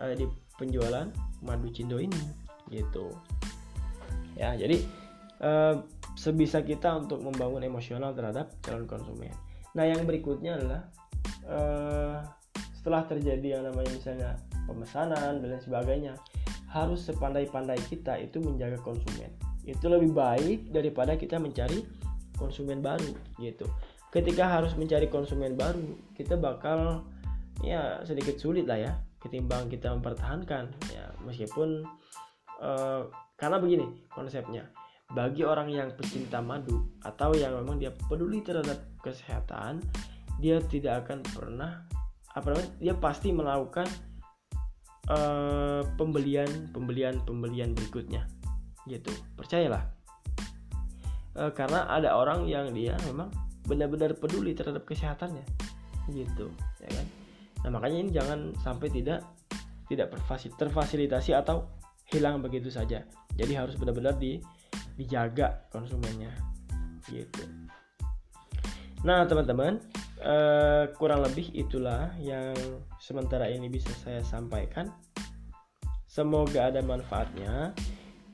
uh, 0.03 0.13
di 0.19 0.27
penjualan 0.59 1.09
madu 1.41 1.71
cindo 1.71 2.03
ini 2.03 2.19
gitu. 2.67 3.15
Ya 4.35 4.59
jadi 4.59 4.83
uh, 5.39 5.79
sebisa 6.19 6.61
kita 6.67 7.07
untuk 7.07 7.23
membangun 7.23 7.63
emosional 7.63 8.13
terhadap 8.19 8.51
calon 8.67 8.91
konsumen. 8.91 9.31
Nah 9.79 9.87
yang 9.87 10.03
berikutnya 10.03 10.59
adalah 10.59 10.83
uh, 11.47 12.19
setelah 12.83 13.07
terjadi 13.07 13.47
yang 13.55 13.63
namanya 13.63 13.95
misalnya 13.95 14.31
pemesanan 14.67 15.39
dan 15.39 15.55
lain 15.55 15.63
sebagainya 15.63 16.19
harus 16.67 17.07
sepandai-pandai 17.07 17.79
kita 17.87 18.19
itu 18.19 18.43
menjaga 18.43 18.75
konsumen. 18.83 19.31
Itu 19.63 19.87
lebih 19.87 20.11
baik 20.11 20.75
daripada 20.75 21.15
kita 21.15 21.39
mencari 21.39 21.87
konsumen 22.35 22.83
baru 22.83 23.15
gitu. 23.39 23.71
Ketika 24.11 24.51
harus 24.51 24.75
mencari 24.75 25.07
konsumen 25.07 25.55
baru 25.55 25.95
kita 26.19 26.35
bakal 26.35 27.07
ya 27.63 28.03
sedikit 28.03 28.35
sulit 28.43 28.67
lah 28.67 28.83
ya 28.83 28.93
ketimbang 29.23 29.71
kita 29.71 29.95
mempertahankan 29.95 30.75
ya. 30.91 31.07
Meskipun 31.23 31.87
uh, 32.59 33.07
karena 33.39 33.63
begini 33.63 33.87
konsepnya 34.11 34.67
bagi 35.15 35.47
orang 35.47 35.71
yang 35.71 35.95
pecinta 35.95 36.43
madu 36.43 36.83
atau 37.07 37.31
yang 37.39 37.55
memang 37.63 37.79
dia 37.79 37.95
peduli 38.11 38.43
terhadap 38.43 38.83
kesehatan 39.07 39.79
dia 40.43 40.59
tidak 40.67 41.07
akan 41.07 41.23
pernah 41.31 41.87
apa 42.33 42.47
namanya? 42.53 42.71
Dia 42.81 42.95
pasti 42.97 43.29
melakukan 43.31 43.87
uh, 45.13 45.83
pembelian 45.97 46.71
pembelian 46.73 47.21
pembelian 47.25 47.77
berikutnya. 47.77 48.25
Gitu. 48.89 49.13
Percayalah. 49.37 49.85
Uh, 51.33 51.53
karena 51.53 51.89
ada 51.89 52.17
orang 52.17 52.45
yang 52.45 52.73
dia 52.77 52.97
memang 53.09 53.33
benar-benar 53.65 54.17
peduli 54.19 54.53
terhadap 54.57 54.85
kesehatannya. 54.85 55.45
Gitu 56.11 56.51
ya 56.83 56.91
kan? 56.91 57.07
Nah 57.63 57.71
makanya 57.79 57.99
ini 58.03 58.11
jangan 58.11 58.39
sampai 58.59 58.91
tidak 58.91 59.23
tidak 59.87 60.11
terfasilitasi 60.59 61.37
atau 61.37 61.69
hilang 62.11 62.43
begitu 62.43 62.69
saja. 62.69 63.05
Jadi 63.33 63.53
harus 63.57 63.77
benar-benar 63.77 64.17
di, 64.21 64.41
dijaga 64.99 65.69
konsumennya. 65.73 66.33
Gitu. 67.09 67.45
Nah 69.05 69.25
teman-teman 69.25 69.81
eh, 70.23 70.85
kurang 70.97 71.27
lebih 71.27 71.51
itulah 71.53 72.15
yang 72.23 72.55
sementara 73.03 73.51
ini 73.51 73.67
bisa 73.67 73.91
saya 74.03 74.23
sampaikan. 74.23 74.89
Semoga 76.07 76.69
ada 76.69 76.85
manfaatnya 76.85 77.73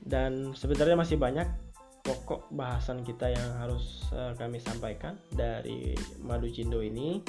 dan 0.03 0.51
sebenarnya 0.51 0.99
masih 0.99 1.15
banyak 1.15 1.47
pokok 2.03 2.49
bahasan 2.51 3.03
kita 3.03 3.29
yang 3.29 3.49
harus 3.59 4.07
uh, 4.15 4.33
kami 4.39 4.57
sampaikan 4.57 5.19
dari 5.29 5.93
Madu 6.23 6.49
Cindo 6.49 6.81
ini 6.81 7.21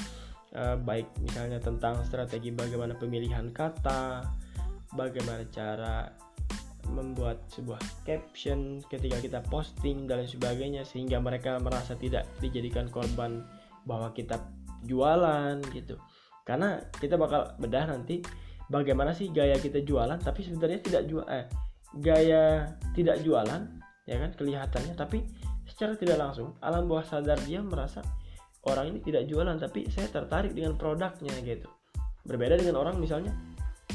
uh, 0.56 0.78
baik 0.78 1.10
misalnya 1.20 1.60
tentang 1.60 2.00
strategi 2.06 2.54
bagaimana 2.54 2.96
pemilihan 2.96 3.50
kata, 3.52 4.24
bagaimana 4.94 5.44
cara 5.52 6.08
membuat 6.90 7.44
sebuah 7.52 7.78
caption 8.02 8.82
ketika 8.90 9.20
kita 9.22 9.40
posting 9.52 10.10
dan 10.10 10.26
sebagainya 10.26 10.82
sehingga 10.82 11.22
mereka 11.22 11.60
merasa 11.62 11.94
tidak 11.94 12.26
dijadikan 12.42 12.90
korban 12.90 13.46
bahwa 13.84 14.12
kita 14.12 14.40
jualan 14.84 15.60
gitu. 15.72 15.96
Karena 16.44 16.80
kita 16.98 17.20
bakal 17.20 17.54
bedah 17.60 17.88
nanti 17.88 18.24
bagaimana 18.66 19.12
sih 19.12 19.30
gaya 19.30 19.56
kita 19.60 19.84
jualan 19.84 20.18
tapi 20.20 20.46
sebenarnya 20.46 20.80
tidak 20.80 21.02
jual 21.10 21.24
eh 21.28 21.46
gaya 22.00 22.70
tidak 22.96 23.20
jualan 23.22 23.62
ya 24.08 24.16
kan 24.16 24.30
kelihatannya. 24.34 24.94
Tapi 24.96 25.18
secara 25.68 25.94
tidak 25.94 26.18
langsung 26.18 26.56
alam 26.64 26.88
bawah 26.88 27.04
sadar 27.04 27.38
dia 27.44 27.62
merasa 27.62 28.02
orang 28.68 28.92
ini 28.92 28.98
tidak 29.00 29.24
jualan 29.30 29.56
tapi 29.56 29.88
saya 29.88 30.08
tertarik 30.08 30.52
dengan 30.52 30.76
produknya 30.76 31.32
gitu. 31.44 31.68
Berbeda 32.24 32.60
dengan 32.60 32.80
orang 32.80 33.00
misalnya 33.00 33.32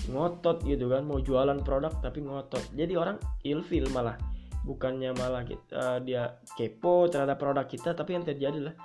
ngotot 0.10 0.62
gitu 0.66 0.92
kan 0.92 1.06
mau 1.06 1.22
jualan 1.22 1.62
produk 1.66 1.94
tapi 2.02 2.22
ngotot. 2.22 2.74
Jadi 2.74 2.94
orang 2.98 3.18
ilfil 3.46 3.90
malah 3.90 4.18
bukannya 4.66 5.14
malah 5.14 5.46
kita, 5.46 5.74
uh, 5.78 6.00
dia 6.02 6.42
kepo 6.58 7.06
terhadap 7.06 7.38
produk 7.38 7.70
kita 7.70 7.94
tapi 7.94 8.18
yang 8.18 8.26
terjadi 8.26 8.60
lah 8.66 8.76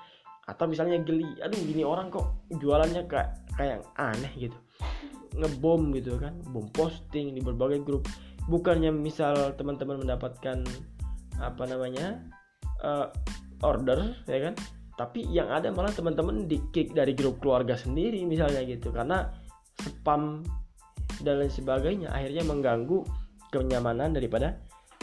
atau 0.49 0.65
misalnya 0.67 1.01
geli 1.05 1.27
aduh 1.41 1.61
gini 1.61 1.83
orang 1.85 2.09
kok 2.09 2.49
jualannya 2.53 3.05
kayak 3.07 3.37
kayak 3.59 3.85
aneh 3.97 4.33
gitu. 4.37 4.57
Ngebom 5.37 5.95
gitu 5.95 6.19
kan 6.19 6.35
bom 6.51 6.67
posting 6.73 7.37
di 7.37 7.41
berbagai 7.43 7.85
grup. 7.85 8.09
Bukannya 8.49 8.91
misal 8.91 9.55
teman-teman 9.55 10.03
mendapatkan 10.03 10.65
apa 11.39 11.63
namanya 11.69 12.19
uh, 12.83 13.09
order 13.63 14.17
ya 14.27 14.51
kan? 14.51 14.55
Tapi 14.99 15.25
yang 15.33 15.49
ada 15.49 15.73
malah 15.73 15.95
teman-teman 15.95 16.45
di 16.45 16.61
kick 16.77 16.93
dari 16.93 17.17
grup 17.17 17.41
keluarga 17.41 17.79
sendiri 17.79 18.21
misalnya 18.27 18.61
gitu. 18.67 18.93
Karena 18.93 19.29
spam 19.81 20.45
dan 21.25 21.41
lain 21.41 21.53
sebagainya 21.53 22.09
akhirnya 22.13 22.45
mengganggu 22.45 23.05
kenyamanan 23.53 24.13
daripada 24.13 24.57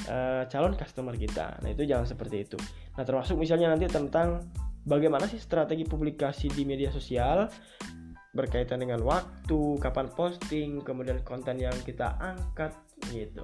uh, 0.10 0.43
calon 0.50 0.73
customer 0.78 1.13
kita. 1.13 1.58
Nah 1.62 1.69
itu 1.71 1.84
jangan 1.84 2.06
seperti 2.06 2.45
itu. 2.45 2.58
Nah 2.95 3.04
termasuk 3.04 3.36
misalnya 3.38 3.73
nanti 3.73 3.89
tentang 3.89 4.45
bagaimana 4.88 5.28
sih 5.28 5.38
strategi 5.38 5.84
publikasi 5.84 6.47
di 6.47 6.63
media 6.63 6.88
sosial 6.89 7.52
berkaitan 8.32 8.80
dengan 8.80 9.04
waktu 9.04 9.60
kapan 9.84 10.08
posting 10.15 10.80
kemudian 10.82 11.19
konten 11.28 11.60
yang 11.60 11.76
kita 11.84 12.15
angkat 12.23 12.71
gitu. 13.12 13.43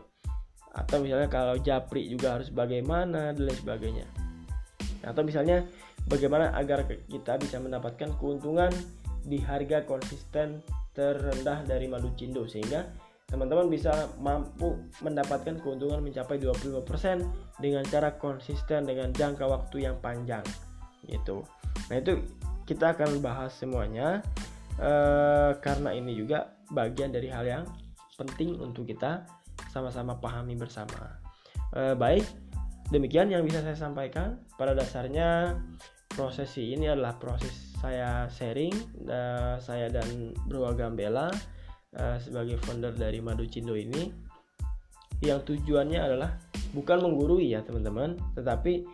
Atau 0.73 1.03
misalnya 1.03 1.29
kalau 1.29 1.59
japri 1.59 2.07
juga 2.09 2.39
harus 2.39 2.49
bagaimana 2.49 3.35
dan 3.35 3.43
lain 3.43 3.59
sebagainya. 3.59 4.07
Atau 5.03 5.27
misalnya 5.27 5.67
bagaimana 6.07 6.55
agar 6.55 6.87
kita 6.87 7.37
bisa 7.37 7.59
mendapatkan 7.59 8.15
keuntungan 8.17 8.71
di 9.27 9.37
harga 9.43 9.83
konsisten 9.83 10.63
terendah 10.95 11.67
dari 11.67 11.89
madu 11.91 12.09
cindo 12.15 12.47
sehingga 12.47 12.87
teman-teman 13.27 13.65
bisa 13.65 14.13
mampu 14.21 14.77
mendapatkan 15.01 15.57
keuntungan 15.57 16.05
mencapai 16.05 16.37
25% 16.37 16.85
dengan 17.57 17.81
cara 17.89 18.13
konsisten 18.21 18.85
dengan 18.85 19.09
jangka 19.09 19.47
waktu 19.49 19.89
yang 19.89 19.97
panjang 20.03 20.45
gitu. 21.07 21.43
Nah, 21.91 21.95
itu 21.99 22.19
kita 22.63 22.95
akan 22.95 23.19
bahas 23.19 23.51
semuanya 23.55 24.23
eh, 24.79 25.51
karena 25.59 25.91
ini 25.91 26.15
juga 26.15 26.55
bagian 26.71 27.11
dari 27.11 27.27
hal 27.27 27.43
yang 27.43 27.65
penting 28.15 28.55
untuk 28.61 28.87
kita 28.87 29.27
sama-sama 29.73 30.17
pahami 30.17 30.55
bersama. 30.55 31.19
Eh, 31.73 31.97
baik, 31.97 32.23
demikian 32.93 33.33
yang 33.33 33.43
bisa 33.43 33.65
saya 33.65 33.75
sampaikan. 33.75 34.39
Pada 34.55 34.77
dasarnya 34.77 35.57
prosesi 36.13 36.77
ini 36.77 36.87
adalah 36.87 37.17
proses 37.17 37.73
saya 37.83 38.31
sharing 38.31 38.71
uh, 39.11 39.59
saya 39.59 39.91
dan 39.91 40.31
Bro 40.47 40.71
Agambela 40.71 41.27
uh, 41.99 42.17
sebagai 42.21 42.55
founder 42.63 42.95
dari 42.95 43.19
Madu 43.19 43.43
Cindo 43.43 43.75
ini 43.75 44.07
yang 45.19 45.43
tujuannya 45.43 45.99
adalah 45.99 46.39
bukan 46.71 47.03
menggurui 47.03 47.51
ya 47.51 47.59
teman-teman 47.65 48.15
tetapi 48.39 48.87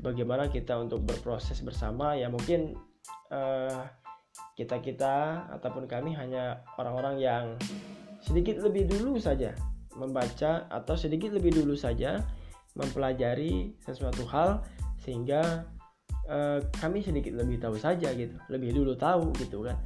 bagaimana 0.00 0.46
kita 0.46 0.76
untuk 0.76 1.02
berproses 1.02 1.60
bersama 1.64 2.14
ya 2.14 2.30
mungkin 2.30 2.76
uh, 3.32 3.84
kita 4.56 4.80
kita 4.80 5.46
ataupun 5.60 5.84
kami 5.84 6.16
hanya 6.16 6.64
orang-orang 6.80 7.16
yang 7.20 7.44
sedikit 8.24 8.60
lebih 8.64 8.88
dulu 8.88 9.20
saja 9.20 9.52
membaca 9.96 10.68
atau 10.68 10.94
sedikit 10.96 11.32
lebih 11.32 11.56
dulu 11.56 11.72
saja 11.76 12.20
mempelajari 12.76 13.72
sesuatu 13.80 14.28
hal 14.28 14.60
sehingga 15.00 15.64
uh, 16.28 16.60
kami 16.76 17.00
sedikit 17.00 17.32
lebih 17.32 17.56
tahu 17.60 17.80
saja 17.80 18.12
gitu 18.12 18.36
lebih 18.52 18.76
dulu 18.76 18.92
tahu 18.96 19.32
gitu 19.40 19.64
kan 19.64 19.76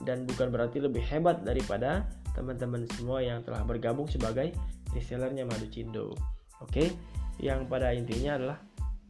dan 0.00 0.24
bukan 0.24 0.48
berarti 0.48 0.80
lebih 0.80 1.04
hebat 1.04 1.44
daripada 1.44 2.08
teman-teman 2.32 2.88
semua 2.96 3.20
yang 3.20 3.44
telah 3.44 3.60
bergabung 3.68 4.08
sebagai 4.08 4.56
resellernya 4.96 5.44
Madu 5.44 5.68
Cindo 5.68 6.16
oke 6.64 6.72
okay? 6.72 6.88
yang 7.36 7.68
pada 7.68 7.92
intinya 7.92 8.40
adalah 8.40 8.58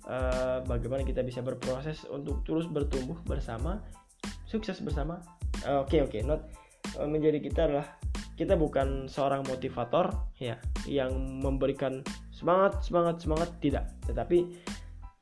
uh, 0.08 0.62
bagaimana 0.64 1.04
kita 1.04 1.20
bisa 1.20 1.44
berproses 1.44 2.06
untuk 2.08 2.44
terus 2.46 2.70
bertumbuh 2.70 3.18
bersama 3.26 3.82
sukses 4.48 4.80
bersama. 4.80 5.20
Oke 5.66 6.00
oke 6.00 6.16
not 6.24 6.46
uh, 6.96 7.08
menjadi 7.08 7.38
kita 7.42 7.60
adalah 7.68 7.86
kita 8.40 8.56
bukan 8.56 9.04
seorang 9.04 9.44
motivator 9.44 10.32
ya 10.40 10.56
yang 10.88 11.12
memberikan 11.44 12.00
semangat 12.32 12.80
semangat 12.80 13.20
semangat 13.20 13.50
tidak. 13.60 13.84
Tetapi 14.08 14.38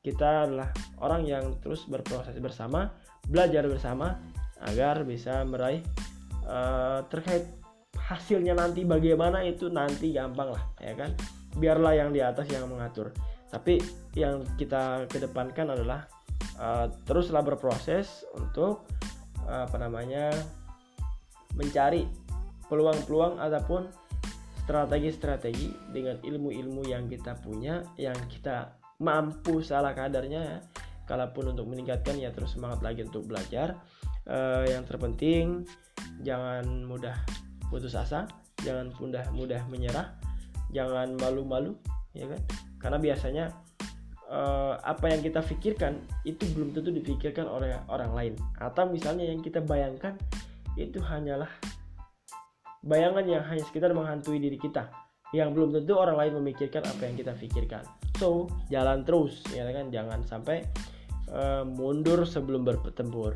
kita 0.07 0.47
adalah 0.47 0.70
orang 1.03 1.26
yang 1.26 1.59
terus 1.59 1.83
berproses 1.91 2.39
bersama 2.39 2.95
belajar 3.26 3.66
bersama 3.66 4.22
agar 4.62 5.03
bisa 5.03 5.43
meraih 5.43 5.83
uh, 6.47 7.03
terkait 7.11 7.45
hasilnya 7.99 8.55
nanti 8.55 8.87
bagaimana 8.87 9.43
itu 9.43 9.66
nanti 9.68 10.14
gampang 10.14 10.55
lah 10.55 10.64
ya 10.79 10.95
kan? 10.95 11.11
Biarlah 11.59 11.99
yang 11.99 12.14
di 12.14 12.22
atas 12.22 12.47
yang 12.49 12.70
mengatur 12.70 13.11
tapi 13.49 13.81
yang 14.13 14.45
kita 14.61 15.09
kedepankan 15.09 15.73
adalah 15.73 16.05
uh, 16.61 16.93
teruslah 17.09 17.41
berproses 17.41 18.25
untuk 18.37 18.85
uh, 19.49 19.65
apa 19.65 19.77
namanya 19.81 20.33
mencari 21.57 22.05
peluang-peluang 22.69 23.41
ataupun 23.41 23.89
strategi-strategi 24.69 25.73
dengan 25.97 26.21
ilmu-ilmu 26.21 26.85
yang 26.85 27.09
kita 27.09 27.41
punya 27.41 27.81
yang 27.97 28.17
kita 28.29 28.77
mampu 29.01 29.65
salah 29.65 29.97
kadarnya 29.97 30.43
ya. 30.45 30.61
Kalaupun 31.09 31.57
untuk 31.57 31.65
meningkatkan 31.73 32.21
ya 32.21 32.29
terus 32.37 32.53
semangat 32.53 32.85
lagi 32.85 33.01
untuk 33.01 33.25
belajar. 33.25 33.81
Uh, 34.29 34.61
yang 34.69 34.85
terpenting 34.85 35.65
jangan 36.21 36.85
mudah 36.85 37.17
putus 37.73 37.97
asa 37.97 38.29
jangan 38.61 38.93
mudah 38.99 39.25
mudah 39.33 39.65
menyerah 39.73 40.13
jangan 40.69 41.17
malu-malu 41.17 41.73
ya 42.13 42.29
kan 42.29 42.41
karena 42.79 42.99
biasanya 42.99 43.45
uh, 44.31 44.79
apa 44.85 45.11
yang 45.11 45.20
kita 45.24 45.41
pikirkan 45.43 45.99
itu 46.22 46.45
belum 46.55 46.76
tentu 46.76 46.93
dipikirkan 46.93 47.49
oleh 47.49 47.74
orang 47.89 48.12
lain. 48.14 48.35
Atau 48.61 48.89
misalnya 48.89 49.26
yang 49.26 49.41
kita 49.43 49.64
bayangkan 49.64 50.14
itu 50.79 51.03
hanyalah 51.03 51.51
bayangan 52.87 53.26
yang 53.26 53.43
hanya 53.43 53.64
sekitar 53.66 53.91
menghantui 53.91 54.39
diri 54.39 54.61
kita. 54.61 54.89
Yang 55.35 55.61
belum 55.61 55.68
tentu 55.76 55.93
orang 55.99 56.16
lain 56.16 56.33
memikirkan 56.41 56.87
apa 56.89 57.03
yang 57.05 57.16
kita 57.18 57.33
pikirkan. 57.37 57.85
So 58.16 58.49
jalan 58.72 59.05
terus 59.05 59.45
ya 59.53 59.66
kan? 59.68 59.93
Jangan 59.93 60.24
sampai 60.24 60.64
uh, 61.33 61.64
mundur 61.66 62.24
sebelum 62.24 62.64
bertempur. 62.64 63.35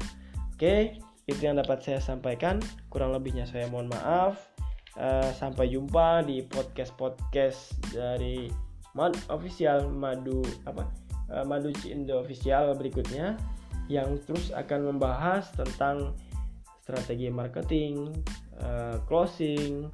Oke 0.53 0.57
okay? 0.57 0.81
itu 1.29 1.41
yang 1.45 1.59
dapat 1.59 1.83
saya 1.85 2.01
sampaikan. 2.01 2.63
Kurang 2.89 3.13
lebihnya 3.13 3.45
saya 3.45 3.69
mohon 3.69 3.91
maaf. 3.93 4.39
Uh, 4.93 5.33
sampai 5.33 5.73
jumpa 5.73 6.21
di 6.29 6.45
podcast 6.45 6.93
podcast 7.01 7.73
dari 7.97 8.53
Mad 8.93 9.17
official 9.33 9.89
Madu 9.89 10.45
apa? 10.69 10.85
Uh, 11.33 11.45
Madu 11.49 11.73
Cindo 11.81 12.21
official 12.21 12.77
berikutnya 12.77 13.41
yang 13.89 14.21
terus 14.29 14.53
akan 14.53 14.95
membahas 14.95 15.49
tentang 15.57 16.13
strategi 16.85 17.33
marketing, 17.33 18.13
uh, 18.61 19.01
closing, 19.09 19.89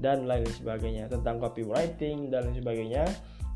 dan 0.00 0.24
lain 0.24 0.48
sebagainya. 0.48 1.06
Tentang 1.12 1.38
copywriting 1.38 2.32
dan 2.32 2.50
lain 2.50 2.56
sebagainya. 2.58 3.04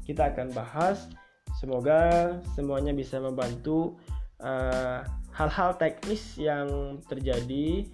Kita 0.05 0.31
akan 0.31 0.53
bahas. 0.53 1.09
Semoga 1.57 2.35
semuanya 2.59 2.91
bisa 2.91 3.23
membantu 3.23 3.95
eh, 4.43 5.01
hal-hal 5.33 5.71
uh, 5.71 5.79
teknis 5.79 6.35
yang 6.35 6.99
terjadi 7.07 7.87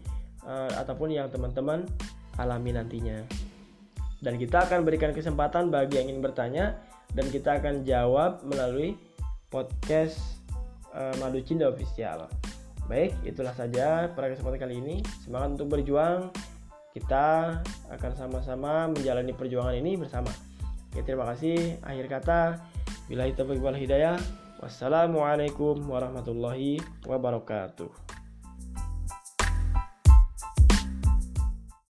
uh, 0.48 0.80
ataupun 0.80 1.12
yang 1.12 1.28
teman-teman 1.28 1.84
alami 2.40 2.72
nantinya. 2.72 3.20
Dan 4.24 4.40
kita 4.40 4.64
akan 4.64 4.82
berikan 4.82 5.12
kesempatan 5.12 5.68
bagi 5.68 6.00
yang 6.00 6.08
ingin 6.08 6.24
bertanya 6.24 6.80
dan 7.14 7.26
kita 7.28 7.58
akan 7.58 7.82
jawab 7.82 8.42
melalui 8.46 8.94
podcast 9.50 10.40
uh, 10.94 11.14
Madu 11.18 11.42
Cinta 11.42 11.66
Official. 11.66 12.30
Baik, 12.86 13.14
itulah 13.22 13.54
saja 13.54 14.10
pada 14.10 14.34
kesempatan 14.34 14.58
kali 14.66 14.74
ini. 14.82 14.96
Semangat 15.22 15.58
untuk 15.58 15.78
berjuang. 15.78 16.34
Kita 16.90 17.58
akan 17.86 18.12
sama-sama 18.18 18.90
menjalani 18.90 19.30
perjuangan 19.30 19.78
ini 19.78 19.94
bersama. 19.94 20.30
Oke, 20.90 21.06
terima 21.06 21.22
kasih. 21.30 21.78
Akhir 21.86 22.10
kata, 22.10 22.58
bila 23.06 23.30
taufiq 23.30 23.62
wal 23.62 23.78
hidayah. 23.78 24.18
Wassalamualaikum 24.58 25.86
warahmatullahi 25.86 26.82
wabarakatuh. 27.06 28.09